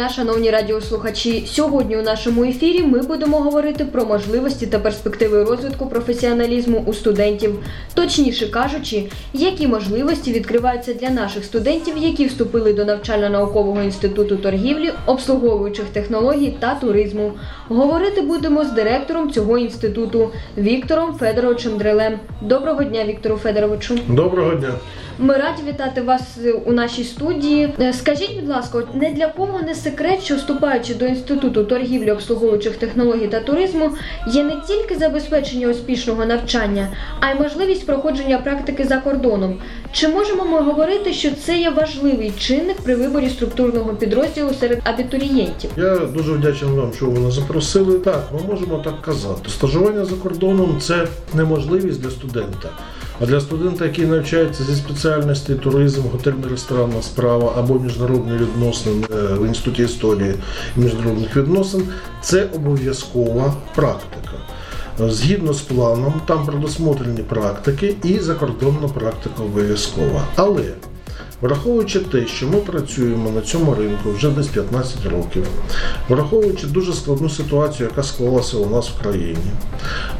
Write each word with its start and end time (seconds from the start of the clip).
дня, 0.00 0.08
шановні 0.08 0.50
радіослухачі. 0.50 1.44
Сьогодні 1.46 1.96
у 1.96 2.02
нашому 2.02 2.44
ефірі 2.44 2.82
ми 2.82 3.02
будемо 3.02 3.38
говорити 3.38 3.84
про 3.84 4.04
можливості 4.04 4.66
та 4.66 4.78
перспективи 4.78 5.44
розвитку 5.44 5.86
професіоналізму 5.86 6.82
у 6.86 6.92
студентів. 6.92 7.58
Точніше 7.94 8.50
кажучи, 8.50 9.04
які 9.32 9.66
можливості 9.66 10.32
відкриваються 10.32 10.94
для 10.94 11.10
наших 11.10 11.44
студентів, 11.44 11.94
які 11.98 12.26
вступили 12.26 12.72
до 12.72 12.84
навчально-наукового 12.84 13.82
інституту 13.82 14.36
торгівлі, 14.36 14.92
обслуговуючих 15.06 15.84
технологій 15.84 16.56
та 16.60 16.74
туризму. 16.74 17.32
Говорити 17.68 18.20
будемо 18.20 18.64
з 18.64 18.72
директором 18.72 19.32
цього 19.32 19.58
інституту 19.58 20.30
Віктором 20.58 21.14
Федоровичем 21.14 21.78
Дрелем. 21.78 22.18
Доброго 22.40 22.84
дня, 22.84 23.04
Віктору 23.04 23.36
Федоровичу. 23.36 23.98
Доброго 24.08 24.54
дня. 24.54 24.74
Ми 25.22 25.34
раді 25.34 25.62
вітати 25.68 26.02
вас 26.02 26.22
у 26.64 26.72
нашій 26.72 27.04
студії. 27.04 27.74
Е, 27.80 27.92
Скажіть, 27.92 28.40
будь 28.40 28.48
ласка, 28.48 28.82
не 28.94 29.10
для 29.10 29.26
кого 29.28 29.60
не 29.66 29.74
секрет, 29.74 30.22
що 30.22 30.36
вступаючи 30.36 30.94
до 30.94 31.06
інституту 31.06 31.64
торгівлі 31.64 32.10
обслуговуючих 32.10 32.76
технологій 32.76 33.26
та 33.26 33.40
туризму, 33.40 33.90
є 34.32 34.44
не 34.44 34.56
тільки 34.68 34.94
забезпечення 34.98 35.68
успішного 35.68 36.24
навчання, 36.24 36.88
а 37.20 37.30
й 37.30 37.34
можливість 37.34 37.86
проходження 37.86 38.38
практики 38.38 38.84
за 38.84 38.96
кордоном. 38.96 39.58
Чи 39.92 40.08
можемо 40.08 40.44
ми 40.44 40.60
говорити, 40.60 41.12
що 41.12 41.30
це 41.30 41.58
є 41.58 41.70
важливий 41.70 42.32
чинник 42.38 42.76
при 42.76 42.94
виборі 42.94 43.28
структурного 43.28 43.94
підрозділу 43.94 44.50
серед 44.60 44.80
абітурієнтів? 44.84 45.70
Я 45.76 45.96
дуже 45.96 46.32
вдячний 46.32 46.72
вам, 46.72 46.92
що 46.92 47.06
ви 47.06 47.12
мене 47.12 47.30
запросили. 47.30 47.98
Так, 47.98 48.28
ми 48.32 48.52
можемо 48.52 48.78
так 48.78 49.02
казати. 49.02 49.50
Стажування 49.50 50.04
за 50.04 50.14
кордоном 50.16 50.78
це 50.80 51.06
неможливість 51.34 52.02
для 52.02 52.10
студента. 52.10 52.68
А 53.20 53.26
для 53.26 53.40
студента, 53.40 53.84
який 53.84 54.06
навчається 54.06 54.64
зі 54.64 54.74
спеціальності 54.74 55.54
туризм, 55.54 56.02
готельно-ресторанна 56.02 57.02
справа 57.02 57.54
або 57.58 57.78
міжнародні 57.78 58.32
відносини 58.32 59.06
е, 59.10 59.34
в 59.34 59.46
інституті 59.46 59.82
історії 59.82 60.34
і 60.76 60.80
міжнародних 60.80 61.36
відносин, 61.36 61.82
це 62.22 62.46
обов'язкова 62.54 63.54
практика. 63.74 64.30
Згідно 64.98 65.52
з 65.52 65.60
планом, 65.60 66.14
там 66.26 66.46
предусмотрені 66.46 67.22
практики 67.22 67.96
і 68.04 68.18
закордонна 68.18 68.88
практика 68.88 69.42
обов'язкова. 69.42 70.24
Але 70.36 70.62
Враховуючи 71.40 72.00
те, 72.00 72.26
що 72.26 72.46
ми 72.48 72.56
працюємо 72.56 73.30
на 73.30 73.40
цьому 73.40 73.74
ринку 73.74 74.12
вже 74.12 74.30
десь 74.30 74.46
15 74.46 75.06
років, 75.06 75.46
враховуючи 76.08 76.66
дуже 76.66 76.92
складну 76.92 77.28
ситуацію, 77.28 77.88
яка 77.88 78.02
склалася 78.02 78.56
у 78.56 78.70
нас 78.70 78.88
в 78.88 79.02
країні, 79.02 79.50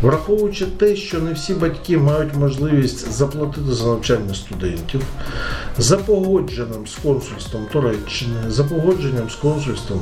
враховуючи 0.03 0.67
те, 0.67 0.97
що 0.97 1.21
не 1.21 1.33
всі 1.33 1.55
батьки 1.55 1.99
мають 1.99 2.35
можливість 2.35 3.13
заплатити 3.13 3.73
за 3.73 3.87
навчання 3.87 4.35
студентів, 4.35 5.03
за 5.79 5.97
погодженням 5.97 6.87
з 6.87 6.95
консульством 6.95 7.67
Туреччини, 7.73 8.37
за 8.49 8.65
погодженням 8.65 9.31
з 9.31 9.35
консульством 9.35 10.01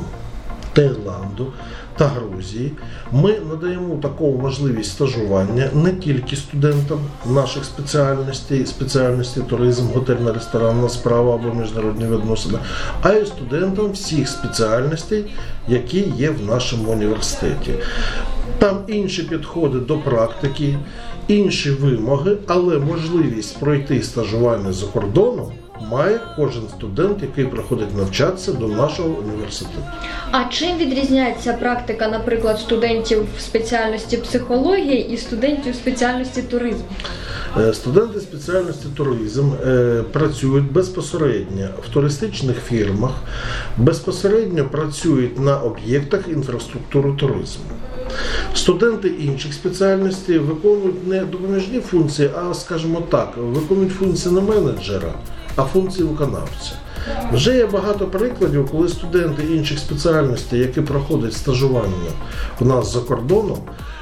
Таїланду 0.73 1.53
та 1.99 2.07
Грузії, 2.07 2.71
ми 3.11 3.35
надаємо 3.49 3.95
таку 3.95 4.37
можливість 4.41 4.91
стажування 4.91 5.69
не 5.73 5.91
тільки 5.91 6.35
студентам 6.35 6.99
наших 7.25 7.65
спеціальностей, 7.65 8.65
спеціальності 8.65 9.41
туризм, 9.41 9.87
готельна 9.93 10.33
ресторанна 10.33 10.89
справа 10.89 11.35
або 11.35 11.53
міжнародні 11.53 12.05
відносини, 12.05 12.57
а 13.01 13.13
й 13.13 13.25
студентам 13.25 13.91
всіх 13.91 14.27
спеціальностей, 14.27 15.25
які 15.67 15.99
є 16.17 16.29
в 16.29 16.45
нашому 16.45 16.91
університеті. 16.91 17.73
Там 18.59 18.77
інші 18.87 19.23
підходи 19.23 19.79
до 19.79 19.97
практики, 19.97 20.77
інші 21.29 21.71
вимоги, 21.71 22.37
але 22.47 22.77
можливість 22.79 23.57
пройти 23.59 24.03
стажування 24.03 24.73
за 24.73 24.87
кордоном 24.87 25.51
має 25.91 26.19
кожен 26.35 26.63
студент, 26.77 27.21
який 27.21 27.45
приходить 27.45 27.97
навчатися 27.97 28.51
до 28.51 28.67
нашого 28.67 29.09
університету. 29.09 29.83
А 30.31 30.43
чим 30.43 30.77
відрізняється 30.77 31.53
практика, 31.53 32.07
наприклад, 32.07 32.59
студентів 32.59 33.27
в 33.37 33.41
спеціальності 33.41 34.17
психології 34.17 35.09
і 35.09 35.17
студентів 35.17 35.73
в 35.73 35.75
спеціальності 35.75 36.41
туризму? 36.41 36.83
Е, 37.59 37.73
Студенти 37.73 38.19
спеціальності 38.19 38.87
туризм 38.97 39.51
е, 39.67 40.03
працюють 40.11 40.71
безпосередньо 40.71 41.69
в 41.89 41.93
туристичних 41.93 42.57
фірмах, 42.67 43.11
безпосередньо 43.77 44.65
працюють 44.65 45.39
на 45.39 45.57
об'єктах 45.57 46.27
інфраструктури 46.27 47.11
туризму. 47.11 47.63
Студенти 48.53 49.07
інших 49.07 49.53
спеціальностей 49.53 50.37
виконують 50.37 51.07
не 51.07 51.19
допоміжні 51.19 51.79
функції, 51.79 52.29
а, 52.35 52.53
скажімо 52.53 53.01
так, 53.09 53.33
виконують 53.37 53.93
функції 53.93 54.35
не 54.35 54.41
менеджера, 54.41 55.13
а 55.55 55.63
функції 55.63 56.07
виконавця. 56.07 56.71
Вже 57.33 57.55
є 57.55 57.65
багато 57.65 58.05
прикладів, 58.05 58.69
коли 58.71 58.89
студенти 58.89 59.43
інших 59.43 59.79
спеціальностей, 59.79 60.59
які 60.59 60.81
проходять 60.81 61.33
стажування 61.33 62.11
у 62.59 62.65
нас 62.65 62.93
за 62.93 62.99
кордоном, 62.99 63.57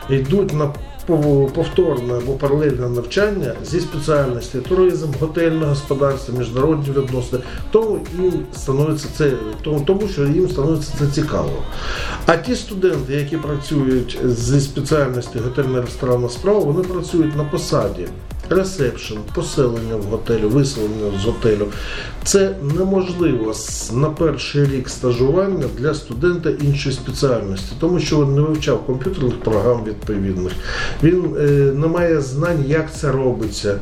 йдуть 0.09 0.53
на 0.53 0.73
повторне 1.55 2.13
або 2.13 2.31
паралельне 2.31 2.89
навчання 2.89 3.53
зі 3.65 3.79
спеціальності 3.79 4.57
туризм, 4.57 5.07
готельне 5.19 5.65
господарство, 5.65 6.37
міжнародні 6.37 6.93
відносини, 6.93 7.43
тому 7.71 7.99
їм 8.19 8.33
становиться 8.53 9.07
це 9.15 9.31
тому, 9.85 10.07
що 10.07 10.23
їм 10.23 10.49
становиться 10.49 10.93
це 10.99 11.07
цікаво. 11.07 11.53
А 12.25 12.37
ті 12.37 12.55
студенти, 12.55 13.13
які 13.13 13.37
працюють 13.37 14.19
зі 14.25 14.61
спеціальності 14.61 15.39
готельна 15.39 15.81
ресторанна 15.81 16.29
справа, 16.29 16.59
вони 16.59 16.83
працюють 16.83 17.37
на 17.37 17.43
посаді. 17.43 18.07
Ресепшн, 18.49 19.15
поселення 19.35 19.95
в 19.95 20.03
готелі, 20.03 20.41
виселення 20.41 21.19
з 21.21 21.25
готелю. 21.25 21.67
Це 22.23 22.55
неможливо 22.77 23.53
на 23.93 24.09
перший 24.09 24.65
рік 24.65 24.89
стажування 24.89 25.65
для 25.77 25.93
студента 25.93 26.49
іншої 26.49 26.95
спеціальності, 26.95 27.71
тому 27.79 27.99
що 27.99 28.25
він 28.25 28.35
не 28.35 28.41
вивчав 28.41 28.85
комп'ютерних 28.85 29.39
програм 29.39 29.83
відповідних. 29.83 30.53
Він 31.03 31.35
е, 31.39 31.43
не 31.75 31.87
має 31.87 32.21
знань, 32.21 32.65
як 32.67 32.93
це 32.93 33.11
робиться. 33.11 33.79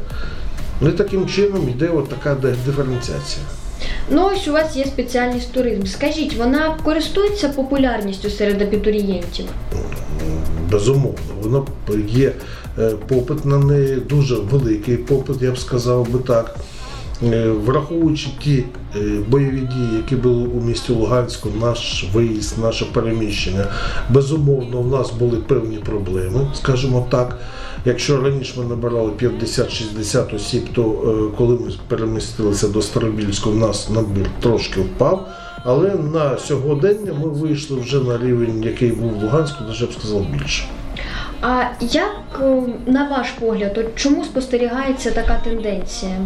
Ну 0.81 0.89
і 0.89 0.91
таким 0.91 1.27
чином 1.27 1.69
йде 1.69 1.89
от 1.89 2.09
така 2.09 2.35
диференціація. 2.65 3.45
Ну 4.09 4.29
ось 4.33 4.47
у 4.47 4.51
вас 4.51 4.75
є 4.75 4.85
спеціальність 4.85 5.51
туризм. 5.51 5.85
Скажіть, 5.85 6.37
вона 6.37 6.77
користується 6.83 7.49
популярністю 7.49 8.29
серед 8.29 8.61
абітурієнтів? 8.61 9.45
Безумовно, 10.71 11.35
воно 11.41 11.67
є 12.07 12.31
попит 13.07 13.45
на 13.45 13.57
неї, 13.57 13.95
дуже 13.95 14.35
великий 14.35 14.97
попит, 14.97 15.41
я 15.41 15.51
б 15.51 15.57
сказав 15.57 16.09
би 16.09 16.19
так. 16.19 16.55
Е, 17.23 17.49
Враховуючи 17.49 18.29
ті 18.43 18.63
е, 18.95 18.99
бойові 19.27 19.59
дії, 19.59 19.95
які 19.97 20.15
були 20.15 20.47
у 20.47 20.61
місті 20.61 20.93
Луганську, 20.93 21.49
наш 21.61 22.05
виїзд, 22.13 22.57
наше 22.61 22.85
переміщення, 22.85 23.65
безумовно, 24.09 24.81
в 24.81 24.87
нас 24.87 25.11
були 25.11 25.37
певні 25.37 25.77
проблеми, 25.77 26.47
скажімо 26.53 27.07
так. 27.09 27.39
Якщо 27.85 28.21
раніше 28.21 28.59
ми 28.59 28.65
набирали 28.65 29.11
50-60 29.21 30.35
осіб, 30.35 30.63
то 30.73 30.81
е, 30.83 31.37
коли 31.37 31.53
ми 31.53 31.71
перемістилися 31.87 32.67
до 32.67 32.81
Старобільського, 32.81 33.55
в 33.55 33.59
нас 33.59 33.89
набір 33.89 34.29
трошки 34.39 34.81
впав. 34.81 35.27
Але 35.63 35.95
на 35.95 36.37
сьогодення 36.37 37.13
ми 37.23 37.29
вийшли 37.29 37.79
вже 37.79 37.99
на 37.99 38.17
рівень, 38.17 38.63
який 38.63 38.91
був 38.91 39.11
в 39.11 39.23
Луганську, 39.23 39.63
навіть 39.63 39.89
б 39.89 39.93
сказав 39.99 40.25
більше. 40.31 40.63
А 41.41 41.63
як, 41.79 42.41
е, 42.41 42.61
на 42.85 43.09
ваш 43.09 43.29
погляд, 43.31 43.77
от 43.77 43.95
чому 43.95 44.25
спостерігається 44.25 45.11
така 45.11 45.39
тенденція? 45.43 46.17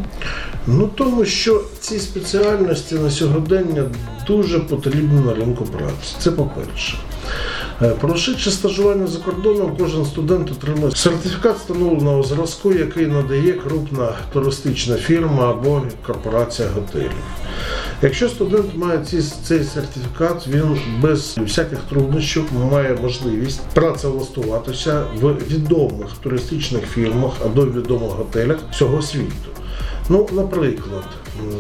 Ну 0.68 0.90
тому 0.96 1.25
що 1.25 1.64
ці 1.80 2.00
спеціальності 2.00 2.96
на 2.96 3.09
сьогодення 3.12 3.84
дуже 4.28 4.59
потрібні 4.59 5.22
на 5.25 5.34
ринку 5.34 5.66
праці. 5.66 6.16
Це 6.20 6.31
по-перше. 6.31 6.97
Е, 7.81 7.90
Прошивши 7.90 8.52
стажування 8.52 9.08
за 9.08 9.20
кордоном, 9.20 9.78
кожен 9.80 10.06
студент 10.06 10.52
отримує 10.52 10.92
сертифікат 10.92 11.58
встановленого 11.58 12.24
зразку, 12.24 12.74
який 12.74 13.08
надає 13.08 13.53
крупна 13.53 14.09
туристична 14.34 14.96
фірма 14.96 15.50
або 15.50 15.81
корпорація 16.06 16.68
готелів. 16.76 17.12
Якщо 18.01 18.29
студент 18.29 18.75
має 18.75 18.99
ці, 19.05 19.22
цей 19.22 19.63
сертифікат, 19.63 20.47
він 20.47 20.79
без 21.01 21.37
всяких 21.37 21.79
труднощів 21.90 22.43
має 22.72 22.93
можливість 22.93 23.61
працевлаштуватися 23.73 25.05
в 25.22 25.34
відомих 25.34 26.07
туристичних 26.23 26.85
фірмах 26.85 27.34
або 27.46 27.66
відомих 27.66 28.11
готелях 28.11 28.57
всього 28.72 29.01
світу. 29.01 29.49
Ну, 30.09 30.29
наприклад, 30.31 31.03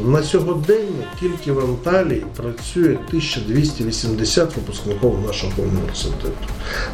на 0.05 0.23
сьогодення 0.23 1.03
тільки 1.19 1.51
в 1.51 1.59
Анталії 1.59 2.25
працює 2.35 2.97
1280 3.07 4.55
випускників 4.55 5.13
нашого 5.27 5.53
університету. 5.57 6.47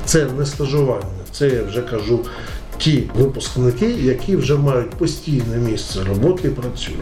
Це 0.05 0.25
не 0.37 0.45
стажування, 0.45 1.05
це 1.31 1.49
я 1.49 1.63
вже 1.63 1.81
кажу. 1.81 2.19
Ті 2.77 3.03
випускники, 3.15 3.85
які 3.85 4.35
вже 4.35 4.55
мають 4.55 4.89
постійне 4.89 5.57
місце 5.57 5.99
роботи 6.09 6.47
і 6.47 6.51
працюють. 6.51 6.99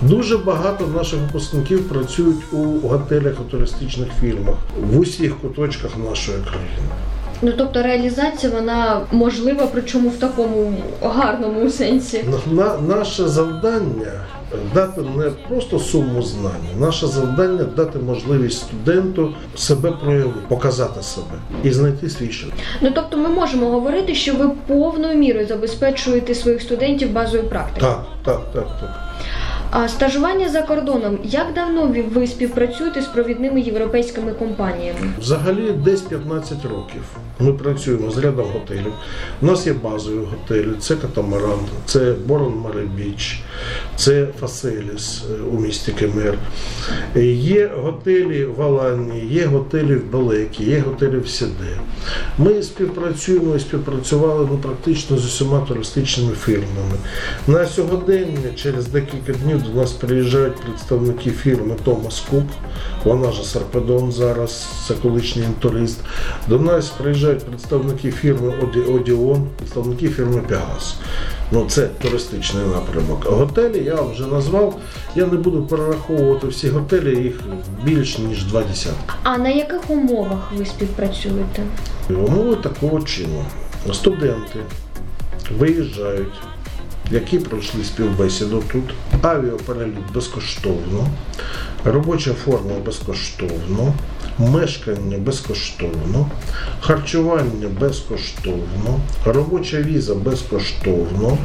Дуже 0.00 0.38
багато 0.38 0.86
наших 0.86 1.20
випускників 1.20 1.88
працюють 1.88 2.52
у 2.52 2.88
готелях 2.88 3.34
і 3.48 3.50
туристичних 3.50 4.08
фірмах 4.20 4.54
в 4.90 4.98
усіх 4.98 5.38
куточках 5.40 5.90
нашої 6.10 6.38
країни. 6.38 6.88
Ну 7.42 7.52
тобто 7.58 7.82
реалізація 7.82 8.52
вона 8.52 9.00
можлива, 9.12 9.68
причому 9.72 10.08
в 10.08 10.16
такому 10.16 10.74
гарному 11.02 11.70
сенсі. 11.70 12.24
На, 12.48 12.54
на- 12.64 12.96
наше 12.96 13.28
завдання 13.28 14.12
дати 14.74 15.00
не 15.00 15.30
просто 15.48 15.78
суму 15.78 16.22
знань. 16.22 16.80
Наше 16.80 17.06
завдання 17.06 17.64
дати 17.64 17.98
можливість 17.98 18.58
студенту 18.58 19.34
себе 19.56 19.92
проявити, 19.92 20.38
показати 20.48 21.02
себе 21.02 21.34
і 21.64 21.70
знайти 21.70 22.10
свій 22.10 22.32
шлях. 22.32 22.52
Ну 22.80 22.90
тобто 22.94 23.16
ми 23.16 23.28
можемо 23.28 23.66
говорити, 23.70 24.14
що 24.14 24.34
ви 24.34 24.50
повною 24.66 25.18
мірою 25.18 25.46
забезпечуєте 25.46 26.34
своїх 26.34 26.62
студентів 26.62 27.12
базою 27.12 27.44
практики. 27.44 27.80
Так, 27.80 28.04
так, 28.24 28.40
так, 28.52 28.66
так. 28.80 29.11
А 29.74 29.88
стажування 29.88 30.48
за 30.48 30.62
кордоном, 30.62 31.18
як 31.24 31.54
давно 31.54 31.94
ви- 32.14 32.26
співпрацюєте 32.26 33.02
з 33.02 33.06
провідними 33.06 33.60
європейськими 33.60 34.32
компаніями? 34.32 34.98
Взагалі 35.20 35.70
десь 35.84 36.00
15 36.00 36.64
років. 36.64 37.02
Ми 37.40 37.52
працюємо 37.52 38.10
з 38.10 38.18
рядом 38.18 38.46
готелів. 38.52 38.92
У 39.42 39.46
нас 39.46 39.66
є 39.66 39.72
базові 39.72 40.18
готелі, 40.30 40.68
це 40.80 40.96
Катамаран, 40.96 41.58
це 41.86 42.14
Борон 42.26 42.54
Маре 42.64 42.82
Біч, 42.96 43.40
це 43.96 44.26
Фаселіс 44.40 45.22
е, 45.30 45.42
у 45.42 45.60
місті 45.60 45.92
Кемер. 45.92 46.34
Е, 47.16 47.24
Є 47.26 47.70
готелі 47.82 48.44
в 48.44 48.62
Аланії, 48.62 49.20
є 49.30 49.44
готелі 49.46 49.94
в 49.94 50.10
Белеку, 50.12 50.64
є 50.64 50.78
готелі 50.80 51.16
в 51.18 51.28
Сіде. 51.28 51.78
Ми 52.38 52.62
співпрацюємо 52.62 53.56
і 53.56 53.60
співпрацювали 53.60 54.48
ну, 54.50 54.58
практично 54.58 55.18
з 55.18 55.24
усіма 55.24 55.60
туристичними 55.60 56.32
фірмами. 56.44 56.96
На 57.46 57.66
сьогодення, 57.66 58.50
через 58.56 58.86
декілька 58.88 59.32
днів, 59.32 59.61
до 59.62 59.80
нас 59.80 59.92
приїжджають 59.92 60.56
представники 60.56 61.30
фірми 61.30 61.76
Томас 61.84 62.20
Кук, 62.30 62.46
вона 63.04 63.32
ж 63.32 63.44
Сарпедон 63.44 64.12
зараз, 64.12 64.66
це 64.88 64.94
колишній 64.94 65.42
інтурист. 65.42 66.00
До 66.48 66.58
нас 66.58 66.88
приїжджають 66.88 67.44
представники 67.44 68.10
фірми 68.10 68.54
Одіон, 68.94 69.46
представники 69.56 70.08
фірми 70.08 70.42
Пегас. 70.48 70.96
Ну, 71.52 71.66
це 71.68 71.86
туристичний 71.86 72.64
напрямок. 72.66 73.24
Готелі 73.24 73.84
я 73.84 74.02
вже 74.02 74.26
назвав. 74.26 74.78
Я 75.16 75.26
не 75.26 75.36
буду 75.36 75.62
перераховувати 75.62 76.46
всі 76.46 76.68
готелі, 76.68 77.22
їх 77.22 77.40
більш 77.84 78.18
ніж 78.18 78.44
два 78.44 78.62
десятки. 78.62 79.14
А 79.22 79.38
на 79.38 79.48
яких 79.48 79.90
умовах 79.90 80.52
ви 80.56 80.66
співпрацюєте? 80.66 81.62
Умови 82.10 82.56
такого 82.56 83.02
чину. 83.02 83.44
Студенти 83.92 84.58
виїжджають, 85.58 86.34
які 87.12 87.38
пройшли 87.38 87.84
співбесіду 87.84 88.62
тут, 88.72 88.94
Авіопереліт 89.22 90.12
безкоштовно, 90.14 91.06
робоча 91.84 92.34
форма 92.34 92.74
безкоштовно, 92.86 93.94
мешкання 94.38 95.18
безкоштовно, 95.18 96.30
харчування 96.80 97.68
безкоштовно, 97.80 99.00
робоча 99.24 99.82
віза 99.82 100.14
безкоштовно, 100.14 101.38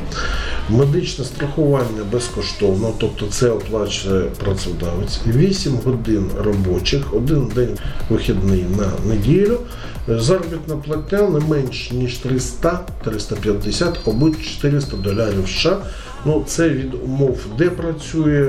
медичне 0.70 1.26
страхування 1.26 2.04
безкоштовно, 2.12 2.94
тобто 2.98 3.26
це 3.28 3.50
оплачує 3.50 4.22
працедавець, 4.22 5.20
8 5.28 5.74
годин 5.86 6.30
робочих, 6.44 7.14
один 7.14 7.52
день 7.56 7.78
вихідний 8.10 8.66
на 8.78 9.10
неділю. 9.10 9.60
Заробітна 10.08 10.76
платня 10.76 11.22
не 11.22 11.40
менш 11.40 11.92
ніж 11.92 12.20
300-350 12.26 13.96
або 14.08 14.30
400 14.30 14.98
доларів 14.98 15.48
США. 15.48 15.78
Ну, 16.26 16.44
це 16.48 16.70
від 16.70 16.94
умов, 16.94 17.40
де 17.58 17.70
працює, 17.70 18.44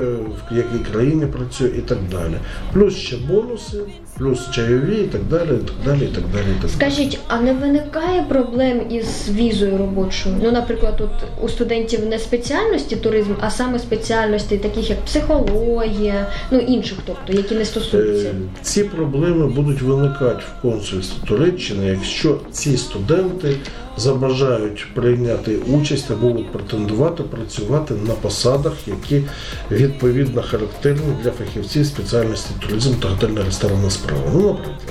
в 0.51 0.57
якій 0.57 0.91
країні 0.91 1.25
працює 1.25 1.67
і 1.77 1.81
так 1.81 1.97
далі. 2.11 2.33
Плюс 2.73 2.95
ще 2.95 3.17
бонуси, 3.17 3.77
плюс 4.19 4.51
чайові 4.51 4.95
і 5.01 5.07
так 5.07 5.21
далі, 5.23 5.49
і 5.49 5.65
так 5.65 5.75
далі, 5.85 6.03
і 6.03 6.15
так 6.15 6.23
далі. 6.33 6.45
І 6.57 6.61
так 6.61 6.61
далі. 6.61 6.71
Скажіть, 6.71 7.19
а 7.27 7.41
не 7.41 7.53
виникає 7.53 8.21
проблем 8.21 8.81
із 8.89 9.29
візою 9.29 9.77
робочою? 9.77 10.35
Ну, 10.43 10.51
наприклад, 10.51 11.01
от 11.01 11.43
у 11.43 11.49
студентів 11.49 12.05
не 12.05 12.19
спеціальності 12.19 12.95
туризм, 12.95 13.33
а 13.39 13.49
саме 13.49 13.79
спеціальності, 13.79 14.57
таких 14.57 14.89
як 14.89 14.99
психологія, 15.05 16.27
ну 16.51 16.59
інших, 16.59 16.97
тобто, 17.05 17.33
які 17.33 17.55
не 17.55 17.65
стосуються. 17.65 18.27
Е, 18.27 18.33
Ці 18.61 18.83
проблеми 18.83 19.47
будуть 19.47 19.81
виникати 19.81 20.43
в 20.57 20.61
консульстві 20.61 21.27
Туреччини, 21.27 21.85
якщо 21.85 22.39
ці 22.51 22.77
студенти 22.77 23.55
забажають 23.99 24.87
прийняти 24.93 25.55
участь 25.57 26.11
або 26.11 26.35
претендувати 26.51 27.23
працювати 27.23 27.93
на 28.07 28.13
посадах, 28.13 28.73
які 28.87 29.23
відповідно 29.71 30.41
характерні 30.41 31.15
для 31.23 31.31
фахівців 31.31 31.85
спеціальності 31.85 32.49
туризм 32.59 32.93
та 32.93 33.07
готельна 33.07 33.43
ресторанна 33.43 33.89
справа. 33.89 34.23
Ну, 34.33 34.47
наприклад, 34.47 34.81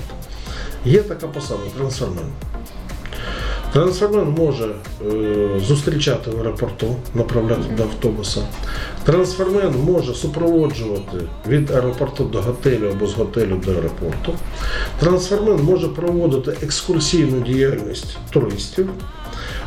є 0.84 1.02
така 1.02 1.26
посада 1.26 1.60
трансформер. 1.76 2.24
Трансформер 3.72 4.24
може 4.24 4.64
е, 4.64 5.60
зустрічати 5.60 6.30
в 6.30 6.38
аеропорту, 6.38 6.96
направляти 7.14 7.74
до 7.76 7.82
автобуса. 7.82 8.40
Трансформер 9.04 9.70
може 9.70 10.14
супроводжувати 10.14 11.16
від 11.48 11.70
аеропорту 11.70 12.24
до 12.24 12.42
готелю 12.42 12.90
або 12.90 13.06
з 13.06 13.14
готелю 13.14 13.60
до 13.66 13.70
аеропорту. 13.72 14.32
Трансформер 15.00 15.58
може 15.58 15.88
проводити 15.88 16.66
екскурсійну 16.66 17.40
діяльність 17.40 18.18
туристів 18.30 18.90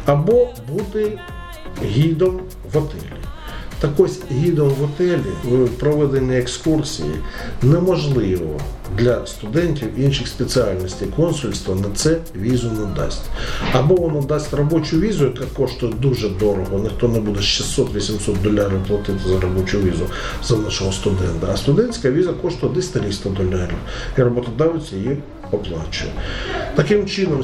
або 0.05 0.47
бути 0.69 1.19
гідом 1.83 2.39
в 2.71 2.77
готелі. 2.77 3.01
Так 3.79 3.91
ось 3.97 4.19
гідом 4.31 4.69
в 4.69 4.73
готелі 4.73 5.67
проведення 5.79 6.37
екскурсії 6.37 7.11
неможливо 7.61 8.59
для 8.97 9.25
студентів 9.25 9.99
інших 9.99 10.27
спеціальностей. 10.27 11.07
Консульство 11.15 11.75
на 11.75 11.95
це 11.95 12.17
візу 12.35 12.71
не 12.71 12.85
дасть. 12.95 13.23
Або 13.73 13.95
воно 13.95 14.21
дасть 14.21 14.53
робочу 14.53 14.99
візу, 14.99 15.25
яка 15.25 15.45
коштує 15.57 15.93
дуже 15.93 16.29
дорого. 16.29 16.79
Ніхто 16.79 17.07
не 17.07 17.19
буде 17.19 17.39
600-800 17.39 18.41
доларів 18.41 18.79
платити 18.87 19.19
за 19.27 19.39
робочу 19.39 19.79
візу 19.79 20.05
за 20.43 20.57
нашого 20.57 20.91
студента. 20.91 21.47
А 21.53 21.57
студентська 21.57 22.11
віза 22.11 22.33
коштує 22.33 22.73
десь 22.73 22.87
300 22.87 23.29
доларів. 23.29 23.77
І 24.17 24.21
роботодавець 24.21 24.91
її 24.91 25.17
оплачує. 25.51 26.11
Таким 26.75 27.05
чином, 27.05 27.43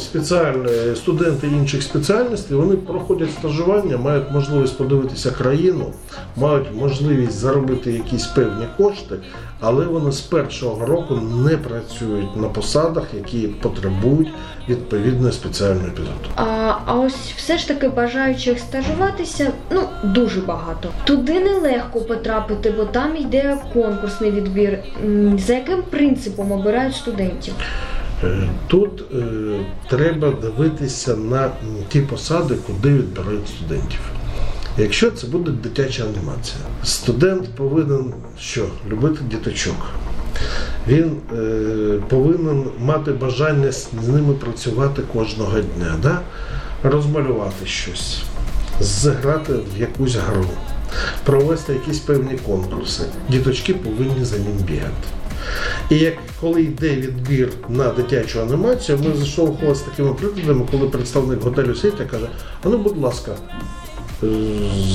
студенти 0.96 1.48
інших 1.48 1.84
спеціальностей 1.84 2.58
вони 2.58 2.76
проходять 2.76 3.32
стажування, 3.32 3.98
мають 3.98 4.32
можливість 4.32 4.78
подивитися 4.78 5.32
країну, 5.32 5.94
мають 6.36 6.68
можливість 6.76 7.40
заробити 7.40 7.92
якісь 7.92 8.26
певні 8.26 8.66
кошти, 8.78 9.16
але 9.60 9.86
вони 9.86 10.12
з 10.12 10.22
першого 10.22 10.86
року 10.86 11.16
не 11.38 11.58
працюють 11.58 12.36
на 12.38 12.48
посадах, 12.48 13.04
які 13.14 13.48
потребують 13.48 14.30
відповідної 14.70 15.34
спеціальної 15.34 15.92
підготовки. 15.92 16.30
А, 16.36 16.74
а 16.86 16.94
ось 16.94 17.34
все 17.38 17.58
ж 17.58 17.68
таки 17.68 17.88
бажаючих 17.90 18.60
стажуватися 18.60 19.52
ну 19.72 19.82
дуже 20.04 20.42
багато. 20.42 20.90
Туди 21.04 21.40
нелегко 21.40 22.02
потрапити, 22.02 22.72
бо 22.78 22.86
там 22.86 23.16
йде 23.16 23.58
конкурсний 23.74 24.32
відбір. 24.32 24.80
За 25.38 25.54
яким 25.54 25.84
принципом 25.90 26.52
обирають 26.52 26.96
студентів? 26.96 27.54
Е, 28.24 28.50
Тут 28.68 29.04
е, 29.16 29.24
треба 29.90 30.32
дивитися 30.32 31.16
на 31.16 31.52
ті 31.90 32.02
посади, 32.02 32.56
куди 32.68 32.90
відбирають 32.90 33.48
студентів. 33.48 34.00
Якщо 34.78 35.12
це 35.12 35.28
буде 35.28 35.52
дитяча 35.52 36.04
анімація, 36.04 36.60
студент 36.84 37.56
повинен 37.56 38.14
що? 38.40 38.66
Любити 38.90 39.20
діточок. 39.30 39.76
Він 40.88 41.12
е, 41.38 42.00
повинен 42.10 42.66
мати 42.80 43.12
бажання 43.12 43.72
з 43.72 44.08
ними 44.08 44.34
працювати 44.34 45.02
кожного 45.14 45.60
дня, 45.60 45.96
да? 46.02 46.20
розмалювати 46.84 47.66
щось, 47.66 48.22
зіграти 48.80 49.54
в 49.54 49.82
якусь 49.82 50.16
гру, 50.16 50.46
провести 51.24 51.74
якісь 51.74 52.00
певні 52.00 52.38
конкурси. 52.38 53.04
Діточки 53.30 53.74
повинні 53.74 54.26
за 54.26 54.38
ним 54.38 54.58
бігати. 54.68 55.08
І 55.90 55.96
як 55.96 56.14
коли 56.42 56.62
йде 56.62 56.90
відбір 56.90 57.50
на 57.70 57.90
дитячу 57.90 58.42
анімацію, 58.42 59.00
ми 59.04 59.18
зійшовхували 59.18 59.76
з 59.76 59.80
такими 59.80 60.14
прикладами, 60.14 60.66
коли 60.72 60.88
представник 60.88 61.42
готелю 61.42 61.72
і 61.72 62.06
каже: 62.12 62.30
а 62.64 62.70
ну, 62.70 62.78
будь 62.78 62.98
ласка, 62.98 63.32
е, 64.24 64.28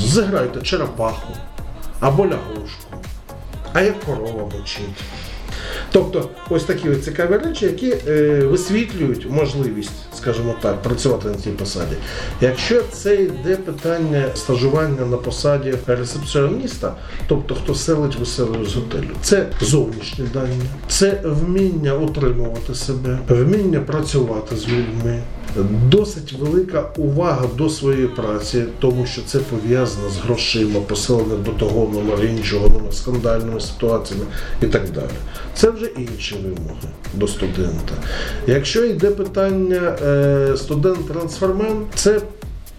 зіграйте 0.07 0.63
черепаху 0.63 1.33
або 2.01 2.23
лягушку, 2.23 2.97
а 3.73 3.81
як 3.81 4.01
корова 4.01 4.51
мочить. 4.59 5.03
Тобто, 5.93 6.29
ось 6.51 6.65
такі 6.65 6.97
цікаві 6.97 7.37
речі, 7.37 7.67
які 7.67 7.95
е, 8.09 8.41
висвітлюють 8.45 9.31
можливість, 9.31 9.91
скажімо 10.17 10.55
так, 10.61 10.83
працювати 10.83 11.29
на 11.29 11.35
цій 11.35 11.51
посаді. 11.51 11.97
Якщо 12.41 12.83
це 12.93 13.15
йде 13.15 13.57
питання 13.57 14.25
стажування 14.35 15.07
на 15.07 15.17
посаді 15.17 15.75
ресепціоніста, 15.87 16.95
тобто 17.29 17.55
хто 17.55 17.75
селить 17.75 18.17
веселою 18.17 18.67
з 18.67 18.75
готелю, 18.75 19.11
це 19.23 19.47
зовнішні 19.61 20.25
дані, 20.35 20.63
це 20.89 21.21
вміння 21.25 21.95
утримувати 21.95 22.75
себе, 22.75 23.19
вміння 23.29 23.81
працювати 23.81 24.57
з 24.57 24.69
людьми. 24.69 25.23
Досить 25.89 26.33
велика 26.33 26.91
увага 26.97 27.47
до 27.57 27.69
своєї 27.69 28.07
праці, 28.07 28.65
тому 28.79 29.07
що 29.07 29.23
це 29.23 29.39
пов'язано 29.39 30.11
з 30.11 30.19
грошима, 30.19 30.81
посилення 30.81 31.37
до 31.45 31.51
того 31.51 31.89
номер 31.95 32.25
іншого, 32.25 32.93
скандальними 32.93 33.61
ситуаціями 33.61 34.25
і 34.63 34.67
так 34.67 34.91
далі. 34.91 35.07
Це 35.55 35.71
вже 35.71 35.82
інші 35.87 36.35
вимоги 36.35 36.89
до 37.15 37.29
студента. 37.29 37.95
Якщо 38.47 38.85
йде 38.85 39.11
питання 39.11 39.97
е, 40.03 40.57
студент-трансформент, 40.57 41.87
це 41.95 42.21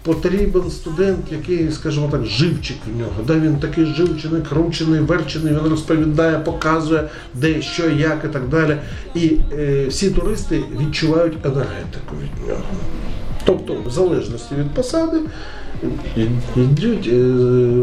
потрібен 0.04 0.70
студент, 0.70 1.18
який, 1.30 1.72
скажімо 1.72 2.08
так, 2.12 2.26
живчик 2.26 2.76
в 2.94 2.98
нього. 2.98 3.12
Да, 3.26 3.34
він 3.34 3.56
такий 3.56 3.84
живчений, 3.84 4.42
кручений, 4.48 5.00
верчений, 5.00 5.52
він 5.52 5.70
розповідає, 5.70 6.38
показує, 6.38 7.08
де, 7.34 7.62
що, 7.62 7.90
як 7.90 8.24
і 8.24 8.28
так 8.28 8.48
далі. 8.48 8.76
І 9.14 9.36
е, 9.52 9.86
всі 9.88 10.10
туристи 10.10 10.62
відчувають 10.80 11.34
енергетику 11.44 12.16
від 12.22 12.48
нього. 12.48 12.62
Тобто, 13.44 13.76
в 13.86 13.90
залежності 13.90 14.54
від 14.54 14.70
посади, 14.70 15.20
йдуть 16.56 17.08
е, 17.12 17.16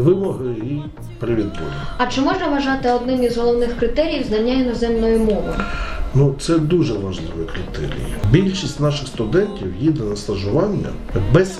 вимоги 0.00 0.50
і 0.50 0.80
привід 1.18 1.46
Богу. 1.46 1.70
А 1.98 2.06
чи 2.06 2.20
можна 2.20 2.48
вважати 2.48 2.90
одним 2.90 3.22
із 3.22 3.36
головних 3.36 3.76
критеріїв 3.76 4.26
знання 4.26 4.52
іноземної 4.52 5.18
мови? 5.18 5.54
Ну, 6.14 6.34
це 6.40 6.58
дуже 6.58 6.92
важливий 6.92 7.46
критерій. 7.46 8.14
Більшість 8.30 8.80
наших 8.80 9.08
студентів 9.08 9.74
їде 9.80 10.04
на 10.04 10.16
стажування 10.16 10.88
без, 11.34 11.58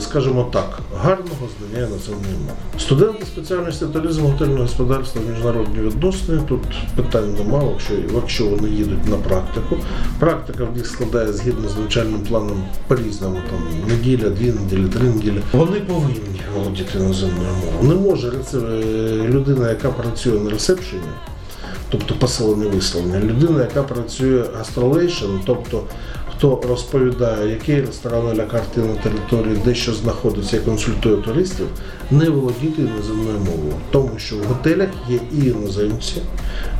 скажімо 0.00 0.48
так, 0.52 0.78
гарного 0.96 1.48
знання 1.58 1.86
іноземної 1.86 2.34
мови. 2.40 2.58
Студенти 2.78 3.26
спеціальності 3.26 3.84
туризм, 3.92 4.22
готельного 4.22 4.62
господарства, 4.62 5.22
міжнародні 5.32 5.80
відносини. 5.80 6.42
Тут 6.48 6.60
питань 6.96 7.34
немає, 7.34 7.68
якщо, 7.72 7.94
якщо 8.14 8.46
вони 8.46 8.68
їдуть 8.68 9.08
на 9.08 9.16
практику. 9.16 9.76
Практика 10.18 10.64
в 10.64 10.76
них 10.76 10.86
складає 10.86 11.32
згідно 11.32 11.68
з 11.68 11.76
навчальним 11.76 12.20
планом 12.20 12.64
по-різному, 12.86 13.38
там 13.50 13.88
неділя, 13.88 14.30
дві 14.30 14.52
неділі, 14.52 14.88
три 14.88 15.02
неділі. 15.02 15.42
Вони 15.52 15.80
повинні 15.80 16.40
володіти 16.56 16.98
іноземною 16.98 17.48
мовою. 17.64 17.88
Не 17.88 18.08
може 18.08 18.32
е, 18.54 18.58
людина, 19.28 19.68
яка 19.68 19.90
працює 19.90 20.40
на 20.40 20.50
ресепшені, 20.50 21.02
тобто 21.90 22.14
посилене 22.14 22.66
висловлення. 22.66 23.20
Людина, 23.20 23.60
яка 23.60 23.82
працює 23.82 24.44
guest 24.58 24.82
relation, 24.82 25.24
тобто 25.46 25.82
хто 26.36 26.60
розповідає, 26.68 27.50
який 27.50 27.80
ресторан 27.80 28.36
à 28.36 28.39
la 28.39 28.44
carte 28.44 28.80
на 28.80 28.94
території, 28.94 29.56
де 29.64 29.74
що 29.74 29.92
знаходиться 29.94 30.56
і 30.56 30.60
консультує 30.60 31.16
туристів, 31.16 31.66
не 32.10 32.30
володіти 32.30 32.82
іноземною 32.82 33.38
мовою, 33.38 33.74
тому 33.90 34.18
що 34.18 34.36
в 34.36 34.44
готелях 34.44 34.88
є 35.08 35.18
і 35.32 35.46
іноземці, 35.46 36.22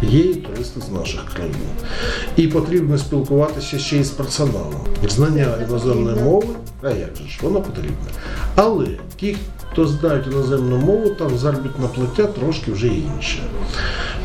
є 0.02 0.20
і 0.20 0.34
туристи 0.34 0.80
з 0.80 0.90
наших 0.90 1.24
країн. 1.34 1.54
І 2.36 2.48
потрібно 2.48 2.98
спілкуватися 2.98 3.78
ще 3.78 3.96
й 3.96 4.04
з 4.04 4.10
персоналом. 4.10 4.80
Знання 5.08 5.46
іноземної 5.68 6.16
мови, 6.16 6.48
а 6.82 6.90
як 6.90 7.16
же 7.16 7.28
ж, 7.28 7.38
воно 7.42 7.60
потрібне. 7.60 8.10
Але 8.54 8.86
ті, 9.16 9.36
хто 9.72 9.86
знають 9.86 10.26
іноземну 10.26 10.76
мову, 10.76 11.10
там 11.10 11.38
заробітна 11.38 11.86
плаття 11.86 12.24
трошки 12.24 12.72
вже 12.72 12.86
інша. 12.86 13.42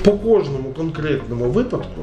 По 0.03 0.11
кожному 0.11 0.69
конкретному 0.77 1.45
випадку 1.45 2.01